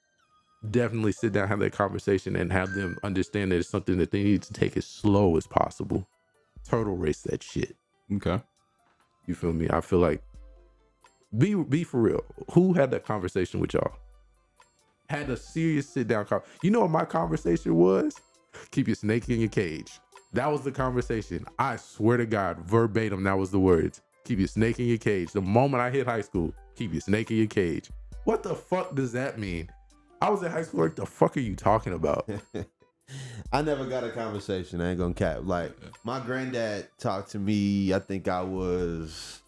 [0.72, 4.24] definitely sit down, have that conversation, and have them understand that it's something that they
[4.24, 6.08] need to take as slow as possible.
[6.68, 7.76] Turtle race that shit.
[8.16, 8.42] okay
[9.28, 9.68] You feel me?
[9.70, 10.24] I feel like
[11.38, 12.24] be be for real.
[12.52, 13.94] Who had that conversation with y'all?
[15.10, 18.16] Had a serious sit down con You know what my conversation was?
[18.72, 20.00] Keep your snake in your cage.
[20.34, 21.46] That was the conversation.
[21.60, 24.02] I swear to God, verbatim, that was the words.
[24.26, 25.32] Keep your snake in your cage.
[25.32, 27.90] The moment I hit high school, keep your snake in your cage.
[28.24, 29.70] What the fuck does that mean?
[30.22, 30.82] I was in high school.
[30.82, 32.28] Like, the fuck are you talking about?
[33.54, 34.82] I never got a conversation.
[34.82, 35.42] I ain't gonna cap.
[35.44, 35.72] Like
[36.04, 37.94] my granddad talked to me.
[37.94, 39.42] I think I was.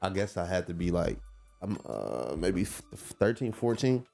[0.00, 1.18] I guess I had to be like,
[1.64, 4.04] Uh maybe f- 13, 14.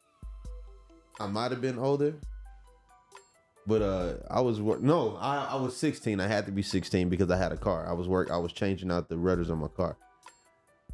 [1.19, 2.15] I might have been older.
[3.67, 6.21] But uh I was no, I, I was 16.
[6.21, 7.89] I had to be 16 because I had a car.
[7.89, 9.97] I was work I was changing out the rudders on my car.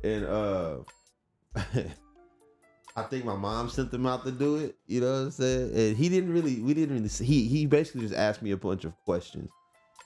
[0.02, 0.76] And uh
[2.96, 4.74] I think my mom sent him out to do it.
[4.86, 5.70] You know what I'm saying?
[5.74, 6.60] And he didn't really.
[6.60, 7.08] We didn't really.
[7.08, 9.50] He he basically just asked me a bunch of questions,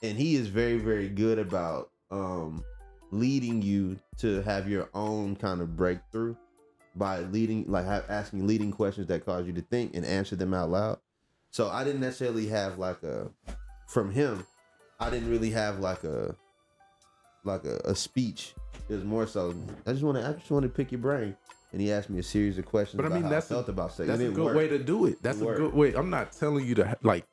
[0.03, 2.63] and he is very very good about um
[3.11, 6.35] leading you to have your own kind of breakthrough
[6.95, 10.53] by leading like ha- asking leading questions that cause you to think and answer them
[10.53, 10.99] out loud.
[11.51, 13.29] So I didn't necessarily have like a
[13.87, 14.45] from him.
[14.99, 16.35] I didn't really have like a
[17.43, 18.53] like a, a speech.
[18.89, 19.53] It was more so.
[19.85, 20.27] I just want to.
[20.27, 21.35] I just want to pick your brain
[21.71, 23.01] and he asked me a series of questions.
[23.01, 24.07] But I mean, how that's I felt a, about sex.
[24.07, 24.57] That's a good worked.
[24.57, 25.21] way to do it.
[25.21, 25.59] That's It a worked.
[25.59, 25.93] good way.
[25.93, 27.25] I'm not telling you to like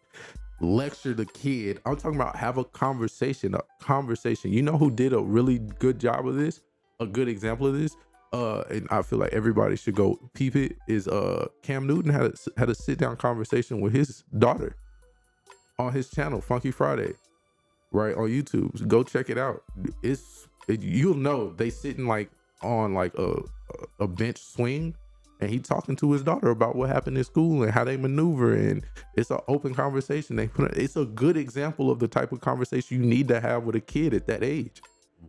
[0.61, 1.81] lecture the kid.
[1.87, 3.55] I'm talking about have a conversation.
[3.55, 4.53] A conversation.
[4.53, 6.61] You know who did a really good job of this?
[7.01, 7.97] A good example of this.
[8.33, 10.77] Uh, and I feel like everybody should go peep it.
[10.87, 14.77] Is uh Cam Newton had a, had a sit down conversation with his daughter
[15.79, 17.13] on his channel, Funky Friday,
[17.93, 18.87] right on YouTube.
[18.89, 19.63] Go check it out.
[20.03, 22.31] It's it, you'll know they sitting like
[22.63, 24.95] on like a a- a bench swing
[25.41, 28.55] and he talking to his daughter about what happened in school and how they maneuver
[28.55, 28.83] and
[29.17, 30.37] it's an open conversation.
[30.37, 33.65] They put it's a good example of the type of conversation you need to have
[33.65, 34.83] with a kid at that age.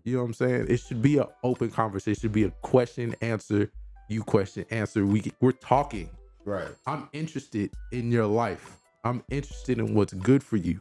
[0.04, 0.68] You know what i'm saying?
[0.70, 2.14] It should be an open conversation.
[2.14, 3.72] It should be a question answer
[4.10, 5.06] you question answer.
[5.06, 6.10] We we're talking.
[6.46, 6.70] Right.
[6.88, 8.78] i'm interested in your life.
[9.04, 10.80] I'm interested in what's good for you.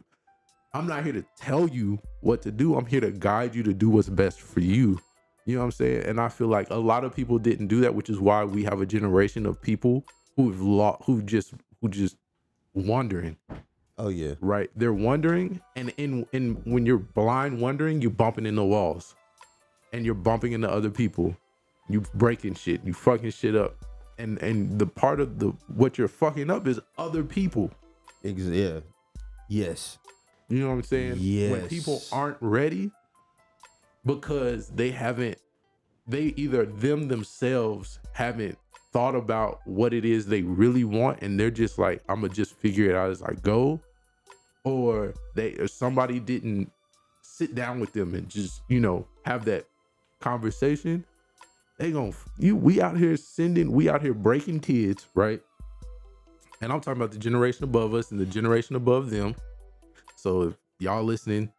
[0.73, 2.75] I'm not here to tell you what to do.
[2.75, 4.99] I'm here to guide you to do what's best for you
[5.49, 6.03] you know what I'm saying?
[6.05, 8.63] And I feel like a lot of people didn't do that, which is why we
[8.65, 12.17] have a generation of people who've lost, who just, who just
[12.75, 13.35] wondering,
[13.97, 14.35] Oh yeah.
[14.41, 14.69] right?
[14.75, 19.15] They're wondering, and in in when you're blind wondering, you bumping into walls,
[19.91, 21.35] and you're bumping into other people,
[21.89, 23.75] you breaking shit, you fucking shit up,
[24.19, 27.71] and and the part of the what you're fucking up is other people.
[28.23, 28.81] Ex- yeah.
[29.49, 29.97] Yes.
[30.47, 31.15] You know what I'm saying?
[31.17, 31.51] Yes.
[31.51, 32.91] When people aren't ready
[34.05, 35.37] because they haven't
[36.07, 38.57] they either them themselves haven't
[38.91, 42.55] thought about what it is they really want and they're just like I'm gonna just
[42.55, 43.81] figure it out as I go
[44.63, 46.71] or they or somebody didn't
[47.21, 49.65] sit down with them and just, you know, have that
[50.19, 51.05] conversation.
[51.77, 55.41] They gon' you we out here sending we out here breaking kids, right?
[56.61, 59.35] And I'm talking about the generation above us and the generation above them.
[60.15, 61.53] So if y'all listening,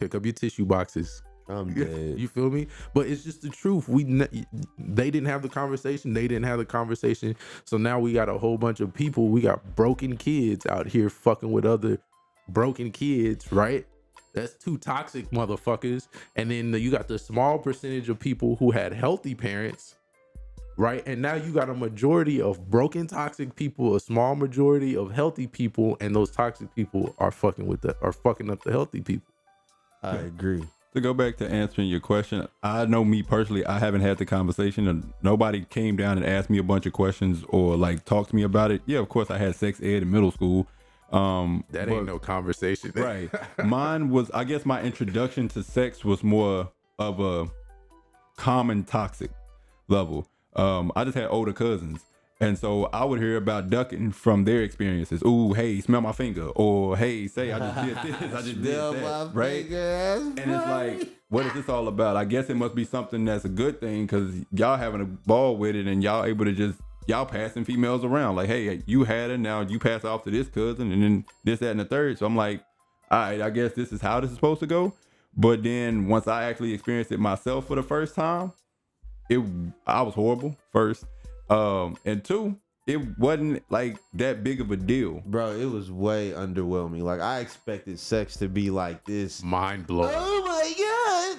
[0.00, 1.22] pick up your tissue boxes.
[1.48, 2.18] I'm dead.
[2.18, 2.68] You feel me?
[2.94, 3.88] But it's just the truth.
[3.88, 4.46] We ne-
[4.78, 6.14] they didn't have the conversation.
[6.14, 7.36] They didn't have the conversation.
[7.64, 9.28] So now we got a whole bunch of people.
[9.28, 11.98] We got broken kids out here fucking with other
[12.48, 13.86] broken kids, right?
[14.32, 16.06] That's two toxic motherfuckers.
[16.36, 19.96] And then you got the small percentage of people who had healthy parents,
[20.76, 21.02] right?
[21.06, 25.48] And now you got a majority of broken toxic people, a small majority of healthy
[25.48, 29.29] people, and those toxic people are fucking with the are fucking up the healthy people.
[30.02, 30.64] I agree.
[30.94, 34.26] To go back to answering your question, I know me personally, I haven't had the
[34.26, 38.30] conversation and nobody came down and asked me a bunch of questions or like talked
[38.30, 38.82] to me about it.
[38.86, 40.66] Yeah, of course I had sex ed in middle school.
[41.12, 42.92] Um That but- ain't no conversation.
[42.96, 43.30] right.
[43.64, 47.48] Mine was I guess my introduction to sex was more of a
[48.36, 49.30] common toxic
[49.88, 50.26] level.
[50.56, 52.00] Um, I just had older cousins.
[52.42, 55.22] And so I would hear about ducking from their experiences.
[55.22, 56.48] Ooh, hey, smell my finger.
[56.54, 58.34] Or hey, say I just did this.
[58.34, 59.30] I just did that.
[59.34, 59.66] Right?
[59.66, 62.16] And it's like, what is this all about?
[62.16, 65.56] I guess it must be something that's a good thing because y'all having a ball
[65.56, 68.36] with it and y'all able to just y'all passing females around.
[68.36, 71.58] Like, hey, you had it, now you pass off to this cousin and then this,
[71.58, 72.18] that, and the third.
[72.18, 72.62] So I'm like,
[73.10, 74.94] all right, I guess this is how this is supposed to go.
[75.36, 78.52] But then once I actually experienced it myself for the first time,
[79.28, 79.40] it
[79.86, 81.04] I was horrible first.
[81.50, 85.22] Um, and two, it wasn't like that big of a deal.
[85.26, 87.02] Bro, it was way underwhelming.
[87.02, 89.42] Like I expected sex to be like this.
[89.42, 90.39] Mind blowing.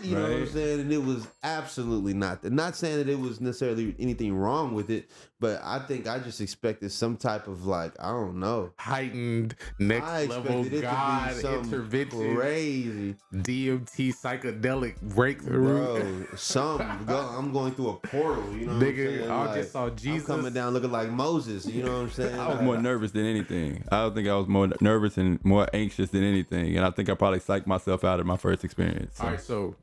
[0.03, 0.09] My god!
[0.09, 0.79] You know what I'm saying?
[0.81, 2.43] And it was absolutely not.
[2.43, 6.41] Not saying that it was necessarily anything wrong with it, but I think I just
[6.41, 8.71] expected some type of like I don't know.
[8.77, 16.25] Heightened next I level it God to be intervention, crazy, DMT psychedelic breakthrough.
[16.25, 16.25] bro.
[16.35, 18.43] Some go, I'm going through a portal.
[18.55, 19.31] You know, what I'm Nigga, saying?
[19.31, 20.27] I Like, just saw I'm Jesus.
[20.27, 21.65] coming down looking like Moses.
[21.65, 22.39] You know what I'm saying?
[22.39, 23.83] I was Like, more nervous than anything.
[23.91, 27.09] I don't think I was more nervous and more anxious than anything, and I think
[27.09, 29.17] I probably psyched myself out of my first experience.
[29.17, 29.75] So, All right, so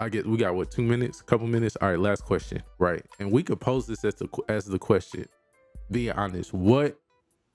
[0.00, 1.76] I get we got what two minutes, couple minutes.
[1.80, 3.04] All right, last question, right?
[3.18, 5.26] And we could pose this as the as the question.
[5.90, 6.96] Being honest, what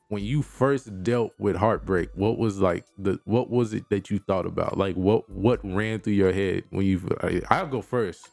[0.10, 4.20] when you first dealt with heartbreak, what was like the what was it that you
[4.20, 4.78] thought about?
[4.78, 7.08] Like what what ran through your head when you?
[7.22, 8.28] I, I'll go first.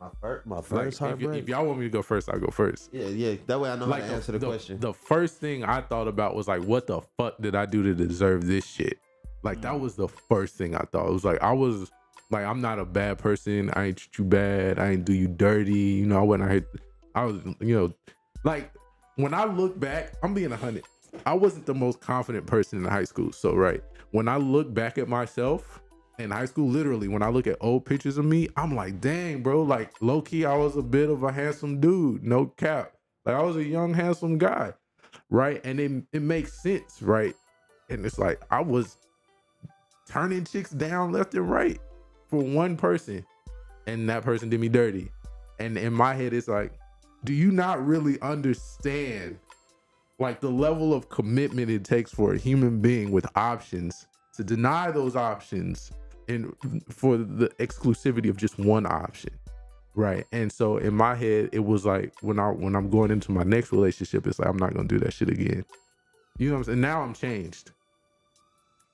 [0.00, 1.42] My first, my Like, first if, y- heartbreak.
[1.42, 2.90] if y'all want me to go first, I'll go first.
[2.92, 3.36] yeah, yeah.
[3.46, 4.78] That way I know like how to answer the, question.
[4.78, 7.94] The first thing I thought about was like, what the fuck did I do to
[7.94, 8.98] deserve this shit?
[9.42, 9.62] Like Mm.
[9.62, 11.08] that was the first thing I thought.
[11.08, 11.90] It was like I was
[12.30, 13.70] like, I'm not a bad person.
[13.74, 14.78] I ain't treat you bad.
[14.78, 15.72] I ain't do you dirty.
[15.72, 16.66] You know, I out here.
[17.14, 17.94] I was, you know,
[18.42, 18.72] like
[19.16, 20.84] when I look back, I'm being a hundred.
[21.26, 23.32] I wasn't the most confident person in high school.
[23.32, 25.80] So right, when I look back at myself
[26.18, 29.42] in high school, literally, when I look at old pictures of me, I'm like, dang,
[29.42, 29.62] bro.
[29.62, 32.24] Like low key, I was a bit of a handsome dude.
[32.24, 32.92] No cap.
[33.24, 34.72] Like I was a young, handsome guy,
[35.30, 35.60] right?
[35.64, 37.34] And it it makes sense, right?
[37.90, 38.96] And it's like I was
[40.06, 41.78] turning chicks down left and right
[42.34, 43.24] for one person,
[43.86, 45.08] and that person did me dirty.
[45.60, 46.72] And in my head, it's like,
[47.22, 49.38] do you not really understand
[50.18, 54.06] like the level of commitment it takes for a human being with options
[54.36, 55.92] to deny those options
[56.28, 56.52] and
[56.88, 59.30] for the exclusivity of just one option?
[59.94, 60.26] Right.
[60.32, 63.44] And so in my head, it was like when I when I'm going into my
[63.44, 65.64] next relationship, it's like I'm not gonna do that shit again.
[66.36, 66.80] You know what I'm saying?
[66.80, 67.70] Now I'm changed.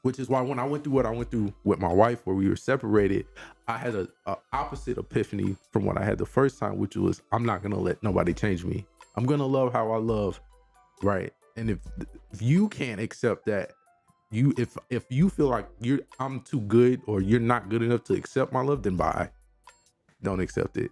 [0.02, 2.34] Which is why when I went through what I went through with my wife, where
[2.34, 3.26] we were separated,
[3.68, 7.20] I had a, a opposite epiphany from what I had the first time, which was
[7.32, 8.86] I'm not gonna let nobody change me.
[9.16, 10.40] I'm gonna love how I love,
[11.02, 11.32] right?
[11.56, 11.78] And if
[12.32, 13.72] if you can't accept that,
[14.30, 18.04] you if if you feel like you're I'm too good or you're not good enough
[18.04, 19.28] to accept my love, then bye.
[20.22, 20.90] Don't accept it,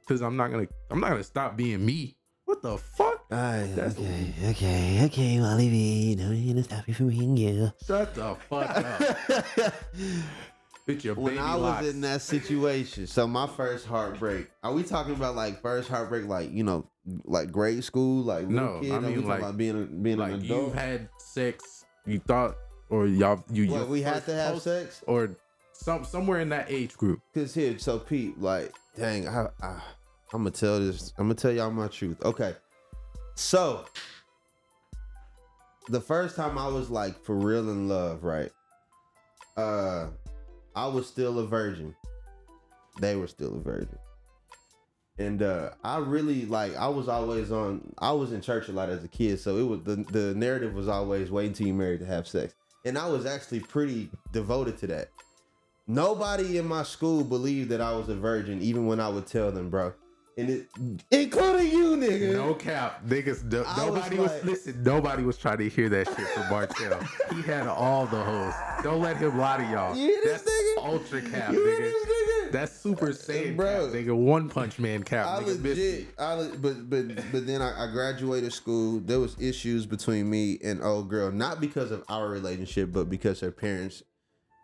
[0.00, 2.16] because I'm not gonna I'm not gonna stop being me.
[2.44, 3.09] What the fuck?
[3.32, 6.16] Alright, okay, okay, okay, Wally.
[6.18, 7.70] No, you're gonna stop you from being you.
[7.86, 9.74] Shut the fuck up.
[10.88, 11.86] Bitch, your when I was locks.
[11.86, 14.50] in that situation, so my first heartbreak.
[14.64, 16.88] Are we talking about like first heartbreak, like you know,
[17.24, 18.90] like grade school, like No, kid?
[18.92, 20.74] I mean, like- about being a, being like an adult.
[20.74, 22.56] had sex, you thought,
[22.88, 25.04] or y'all you What, we had to have sex?
[25.06, 25.36] or
[25.72, 27.20] some somewhere in that age group.
[27.32, 29.80] Cause here, so Pete, like, dang, I, I,
[30.32, 31.12] I'm gonna tell this.
[31.16, 32.20] I'm gonna tell y'all my truth.
[32.24, 32.56] Okay,
[33.40, 33.84] so
[35.88, 38.50] the first time I was like for real in love, right?
[39.56, 40.08] Uh,
[40.76, 41.94] I was still a virgin.
[43.00, 43.98] They were still a virgin.
[45.18, 46.76] And uh, I really like.
[46.76, 47.92] I was always on.
[47.98, 50.74] I was in church a lot as a kid, so it was the the narrative
[50.74, 54.78] was always wait until you married to have sex, and I was actually pretty devoted
[54.78, 55.08] to that.
[55.86, 59.50] Nobody in my school believed that I was a virgin, even when I would tell
[59.50, 59.92] them, bro.
[60.40, 60.68] And it,
[61.10, 62.32] including you, nigga.
[62.32, 63.44] No cap, niggas.
[63.44, 64.82] No, I was nobody was, like- listen.
[64.82, 67.00] Nobody was trying to hear that shit from Bartell.
[67.34, 68.54] he had all the hoes.
[68.82, 69.94] Don't let him lie to y'all.
[69.96, 70.84] You hear this That's nigga?
[70.92, 71.80] ultra cap, You hear nigga.
[71.80, 72.52] this nigga?
[72.52, 73.86] That's super uh, saiyan Bro.
[73.86, 74.16] cap, nigga.
[74.16, 75.46] One punch man cap, I nigga.
[75.60, 79.00] Miss legit, I le- but but but then I, I graduated school.
[79.00, 83.40] There was issues between me and old girl, not because of our relationship, but because
[83.40, 84.02] her parents,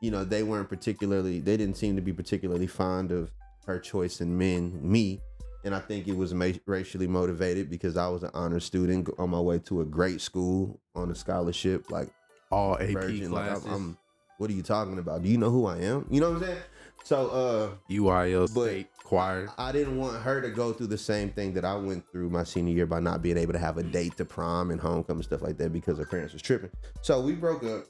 [0.00, 3.30] you know, they weren't particularly, they didn't seem to be particularly fond of
[3.66, 5.20] her choice in men, me,
[5.66, 9.30] and I think it was ma- racially motivated because I was an honor student on
[9.30, 12.08] my way to a great school on a scholarship, like
[12.52, 13.32] all AP virgin.
[13.32, 13.72] Like I'm, classes.
[13.72, 13.98] I'm,
[14.38, 15.24] what are you talking about?
[15.24, 16.06] Do you know who I am?
[16.08, 16.58] You know what I'm saying?
[17.02, 17.92] So, uh.
[17.92, 19.48] UIL state choir.
[19.58, 22.44] I didn't want her to go through the same thing that I went through my
[22.44, 25.42] senior year by not being able to have a date to prom and homecoming stuff
[25.42, 26.70] like that because her parents was tripping.
[27.02, 27.86] So we broke up,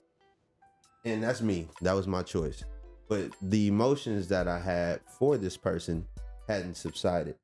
[1.05, 1.69] and that's me.
[1.83, 2.65] That was my choice.
[3.07, 6.07] But the emotions that I had for this person
[6.49, 7.35] hadn't subsided,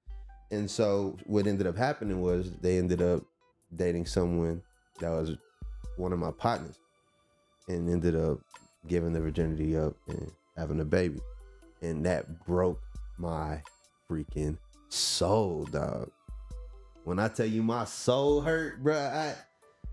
[0.52, 3.24] and so what ended up happening was they ended up
[3.74, 4.62] dating someone
[5.00, 5.36] that was
[5.96, 6.78] one of my partners,
[7.68, 8.38] and ended up
[8.86, 11.20] giving the virginity up and having a baby,
[11.80, 12.80] and that broke
[13.18, 13.60] my
[14.08, 14.58] freaking
[14.90, 16.10] soul, dog.
[17.04, 19.34] When I tell you my soul hurt, bruh, I,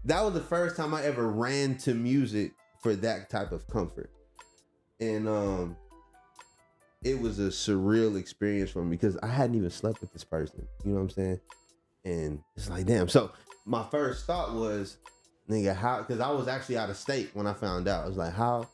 [0.06, 2.52] that was the first time I ever ran to music
[2.82, 4.12] for that type of comfort.
[5.00, 5.78] And um
[7.04, 10.68] it was a surreal experience for me because I hadn't even slept with this person.
[10.84, 11.40] You know what I'm saying?
[12.06, 13.08] And it's like, damn.
[13.08, 13.32] So
[13.66, 14.98] my first thought was,
[15.50, 18.06] nigga, how because I was actually out of state when I found out.
[18.06, 18.68] I was like, how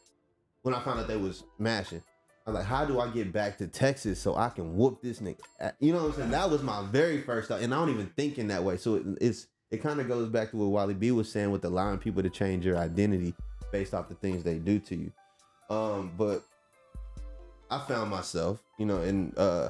[0.64, 2.02] when I found out they was mashing.
[2.48, 5.20] I was like, how do I get back to Texas so I can whoop this
[5.20, 5.40] nigga?
[5.80, 6.32] You know what I'm saying?
[6.32, 8.78] That was my very first thought, and I don't even think in that way.
[8.78, 11.66] So it, it's it kind of goes back to what Wally B was saying with
[11.66, 13.34] allowing people to change your identity
[13.72, 15.12] based off the things they do to you.
[15.70, 16.44] Um, but
[17.70, 19.70] I found myself, you know, and uh,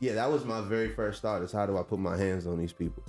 [0.00, 2.58] yeah, that was my very first thought: is how do I put my hands on
[2.58, 3.02] these people?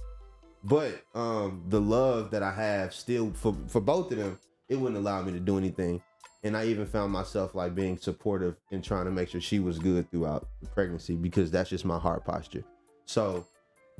[0.63, 4.97] But um, the love that I have still for for both of them, it wouldn't
[4.97, 6.01] allow me to do anything
[6.45, 9.79] and I even found myself like being supportive and trying to make sure she was
[9.79, 12.63] good throughout the pregnancy because that's just my heart posture.
[13.07, 13.47] So,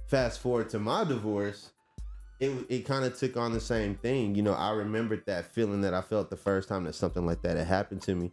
[0.06, 1.72] fast forward to my divorce,
[2.40, 4.36] it it kind of took on the same thing.
[4.36, 7.42] You know, I remembered that feeling that I felt the first time that something like
[7.42, 8.32] that had happened to me,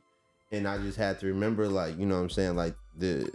[0.52, 3.32] and I just had to remember, like, you know, what I'm saying, like the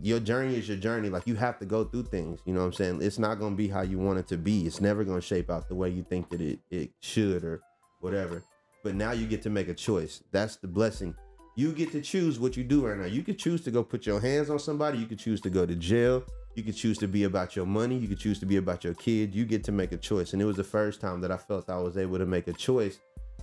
[0.00, 1.08] your journey is your journey.
[1.08, 2.40] Like you have to go through things.
[2.44, 3.02] You know what I'm saying?
[3.02, 4.66] It's not gonna be how you want it to be.
[4.66, 7.60] It's never gonna shape out the way you think that it it should or
[8.00, 8.42] whatever.
[8.82, 10.22] But now you get to make a choice.
[10.32, 11.14] That's the blessing.
[11.56, 13.06] You get to choose what you do right now.
[13.06, 14.98] You could choose to go put your hands on somebody.
[14.98, 16.22] You could choose to go to jail.
[16.54, 17.96] You could choose to be about your money.
[17.96, 19.34] You could choose to be about your kid.
[19.34, 20.32] You get to make a choice.
[20.32, 22.52] And it was the first time that I felt I was able to make a
[22.52, 23.00] choice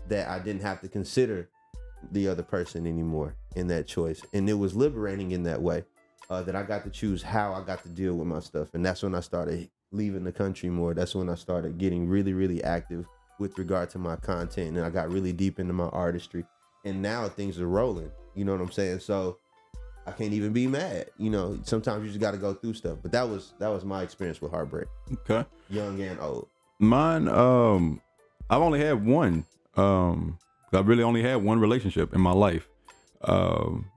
[0.07, 1.49] that I didn't have to consider
[2.11, 4.21] the other person anymore in that choice.
[4.33, 5.83] And it was liberating in that way
[6.29, 8.69] uh, that I got to choose how I got to deal with my stuff.
[8.73, 10.93] And that's when I started leaving the country more.
[10.93, 13.05] That's when I started getting really, really active
[13.39, 14.75] with regard to my content.
[14.77, 16.45] And I got really deep into my artistry.
[16.83, 18.11] And now things are rolling.
[18.33, 18.99] You know what I'm saying?
[18.99, 19.37] So
[20.07, 21.07] I can't even be mad.
[21.17, 22.99] You know, sometimes you just got to go through stuff.
[23.01, 25.45] But that was that was my experience with heartbreak, Okay.
[25.69, 26.47] young and old.
[26.79, 28.01] Mine, um,
[28.49, 29.45] I've only had one.
[29.75, 30.37] Um,
[30.75, 32.67] I really only had one relationship in my life.
[33.21, 33.89] Um,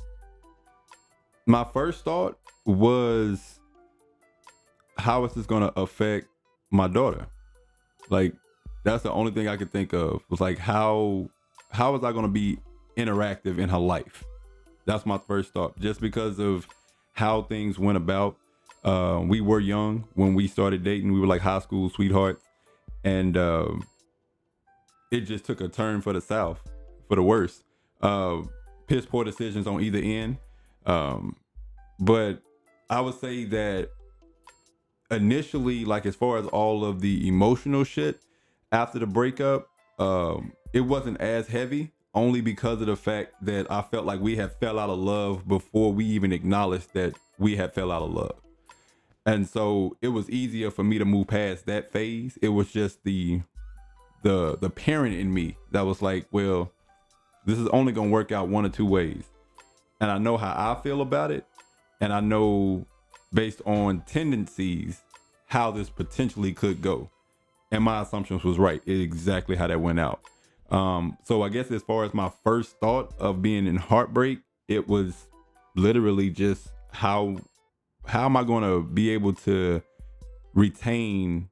[1.47, 3.61] my first thought was,
[4.97, 6.29] how is this going to affect
[6.71, 7.27] my daughter?
[8.11, 8.35] Like,
[8.85, 11.29] that's the only thing I could think of was like, how,
[11.71, 12.59] how is I going to be
[12.97, 14.25] interactive in her life?
[14.87, 16.67] That's my first thought, just because of
[17.13, 18.37] how things went about.
[18.85, 21.13] Uh, we were young when we started dating.
[21.13, 22.43] We were like high school sweethearts
[23.05, 23.87] and um,
[25.11, 26.61] it just took a turn for the south
[27.09, 27.63] for the worse.
[28.01, 28.43] Uh,
[28.87, 30.39] piss poor decisions on either end.
[30.87, 31.37] Um,
[31.99, 32.41] but
[32.91, 33.91] i would say that
[35.11, 38.21] initially like as far as all of the emotional shit
[38.73, 43.83] after the breakup um, it wasn't as heavy only because of the fact that i
[43.83, 47.73] felt like we had fell out of love before we even acknowledged that we had
[47.73, 48.41] fell out of love.
[49.25, 52.39] And so it was easier for me to move past that phase.
[52.43, 53.43] It was just the
[54.23, 56.73] the the parent in me that was like well
[57.47, 59.25] this is only to work out one or two ways.
[60.01, 61.45] And i know how i feel about it.
[62.01, 62.87] And i know
[63.33, 65.03] based on tendencies
[65.47, 67.11] how this potentially could go.
[67.71, 70.21] And my assumptions was right exactly how that went out.
[70.71, 74.87] Um so i guess as far as my first thought of being in heartbreak it
[74.87, 75.27] was
[75.75, 77.37] literally just how
[78.09, 79.83] how am I going to be able to
[80.55, 81.51] retain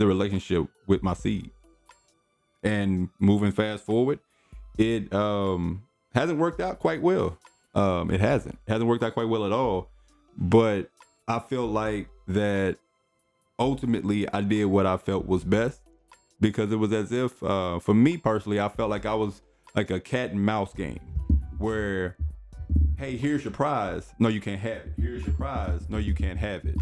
[0.00, 1.50] the relationship with my seed?
[2.62, 4.18] And moving fast forward,
[4.76, 5.82] it um
[6.14, 7.38] hasn't worked out quite well.
[7.74, 8.58] Um it hasn't.
[8.66, 9.90] It hasn't worked out quite well at all.
[10.36, 10.90] But
[11.28, 12.76] I feel like that
[13.58, 15.80] ultimately I did what I felt was best
[16.40, 19.42] because it was as if uh for me personally I felt like I was
[19.74, 21.00] like a cat and mouse game
[21.58, 22.16] where
[22.98, 24.12] hey, here's your prize.
[24.18, 24.92] No, you can't have it.
[24.98, 25.88] Here's your prize.
[25.88, 26.76] No, you can't have it.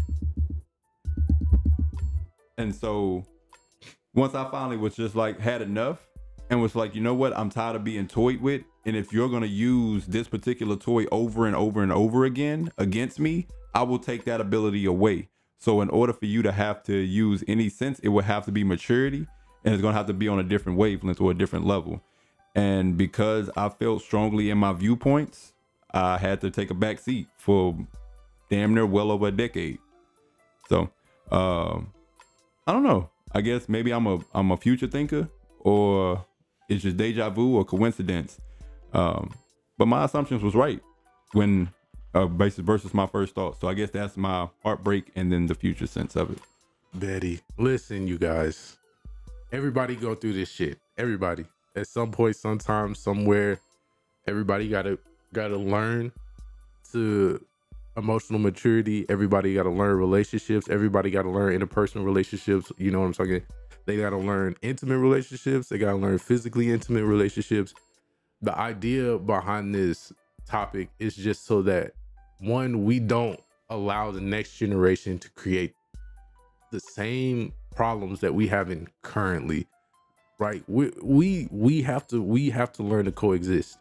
[2.59, 3.23] And so
[4.13, 6.05] once I finally was just like had enough
[6.49, 8.63] and was like, you know what, I'm tired of being toyed with.
[8.85, 13.17] And if you're gonna use this particular toy over and over and over again against
[13.17, 15.29] me, I will take that ability away.
[15.57, 18.51] So in order for you to have to use any sense, it would have to
[18.51, 19.25] be maturity
[19.63, 22.03] and it's gonna have to be on a different wavelength or a different level.
[22.55, 25.53] And because I felt strongly in my viewpoints,
[25.93, 27.77] I had to take a back seat for
[28.49, 29.79] damn near well over a decade.
[30.67, 30.89] So,
[31.31, 31.93] um,
[32.69, 33.09] I don't know.
[33.31, 35.27] I guess maybe I'm a I'm a future thinker,
[35.61, 36.23] or
[36.69, 38.39] it's just deja vu or coincidence.
[38.93, 39.31] Um,
[39.79, 40.79] but my assumptions was right
[41.31, 41.69] when
[42.13, 43.59] uh, basis versus my first thought.
[43.59, 46.37] So I guess that's my heartbreak and then the future sense of it.
[46.93, 48.77] Betty, listen, you guys.
[49.51, 50.77] Everybody go through this shit.
[50.95, 51.45] Everybody.
[51.75, 53.59] At some point, sometime, somewhere,
[54.27, 54.99] everybody gotta
[55.33, 56.11] gotta learn
[56.91, 57.43] to
[57.99, 59.05] emotional maturity.
[59.09, 60.67] Everybody gotta learn relationships.
[60.69, 62.71] Everybody gotta learn interpersonal relationships.
[62.77, 63.43] You know what I'm talking?
[63.85, 65.69] They gotta learn intimate relationships.
[65.69, 67.73] They gotta learn physically intimate relationships.
[68.41, 70.11] The idea behind this
[70.47, 71.91] topic is just so that
[72.39, 73.39] one, we don't
[73.69, 75.73] allow the next generation to create
[76.71, 79.67] the same problems that we have in currently
[80.39, 83.77] right we we we have to we have to learn to coexist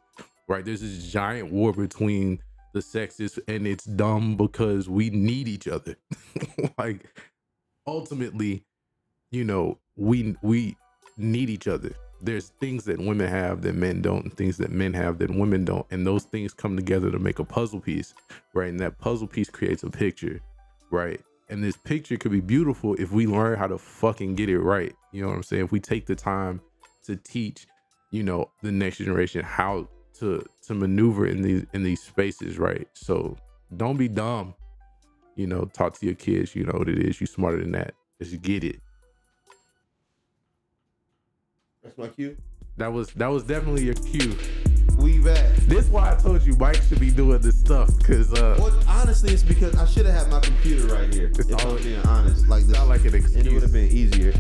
[0.49, 2.39] right there's this giant war between
[2.73, 5.97] the sexes and it's dumb because we need each other.
[6.77, 7.07] Like
[7.87, 8.65] ultimately
[9.31, 10.77] you know we we
[11.17, 11.93] need each other.
[12.21, 15.65] There's things that women have that men don't and things that men have that women
[15.65, 18.15] don't and those things come together to make a puzzle piece
[18.55, 18.69] right?
[18.69, 20.41] And that puzzle piece creates a picture
[20.91, 21.21] right?
[21.49, 24.95] And this picture could be beautiful if we learn how to fucking get it right.
[25.13, 25.65] You know what i'm saying?
[25.65, 26.61] If we take the time
[27.05, 27.67] to teach
[28.11, 29.89] you know the next generation how
[30.21, 32.89] to to maneuver in these in these spaces, right?
[32.95, 33.37] So
[33.77, 34.55] don't be dumb.
[35.37, 36.55] You know, talk to your kids.
[36.57, 37.21] You know what it is.
[37.21, 37.95] You smarter than that.
[38.21, 38.81] Just get it.
[41.83, 42.37] That's my cue.
[42.77, 44.37] That was that was definitely your cue.
[44.99, 45.55] We back.
[45.69, 48.33] This why I told you Mike should be doing this stuff because.
[48.33, 51.29] Uh, well, honestly, it's because I should have had my computer right here.
[51.29, 53.37] It's if all, I'm being honest, like this, not like an excuse.
[53.37, 54.33] And it would have been easier.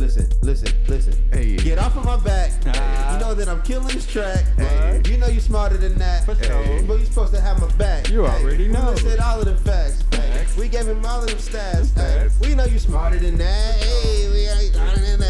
[0.00, 1.12] Listen, listen, listen.
[1.30, 1.56] Hey.
[1.58, 2.52] Get off of my back.
[2.64, 3.12] Ah.
[3.12, 4.46] You know that I'm killing this track.
[4.56, 5.02] Hey.
[5.04, 6.24] You know you smarter than that.
[6.24, 6.62] For sure.
[6.62, 6.82] Hey.
[6.88, 8.08] But you supposed to have my back.
[8.08, 8.92] You already know.
[8.92, 10.00] we said all of the facts.
[10.10, 10.56] Facts.
[10.56, 11.94] We gave him all of them stats.
[11.94, 12.30] Hey.
[12.40, 13.74] We know you smarter than that.
[13.74, 15.20] Hey, we ain't smarter than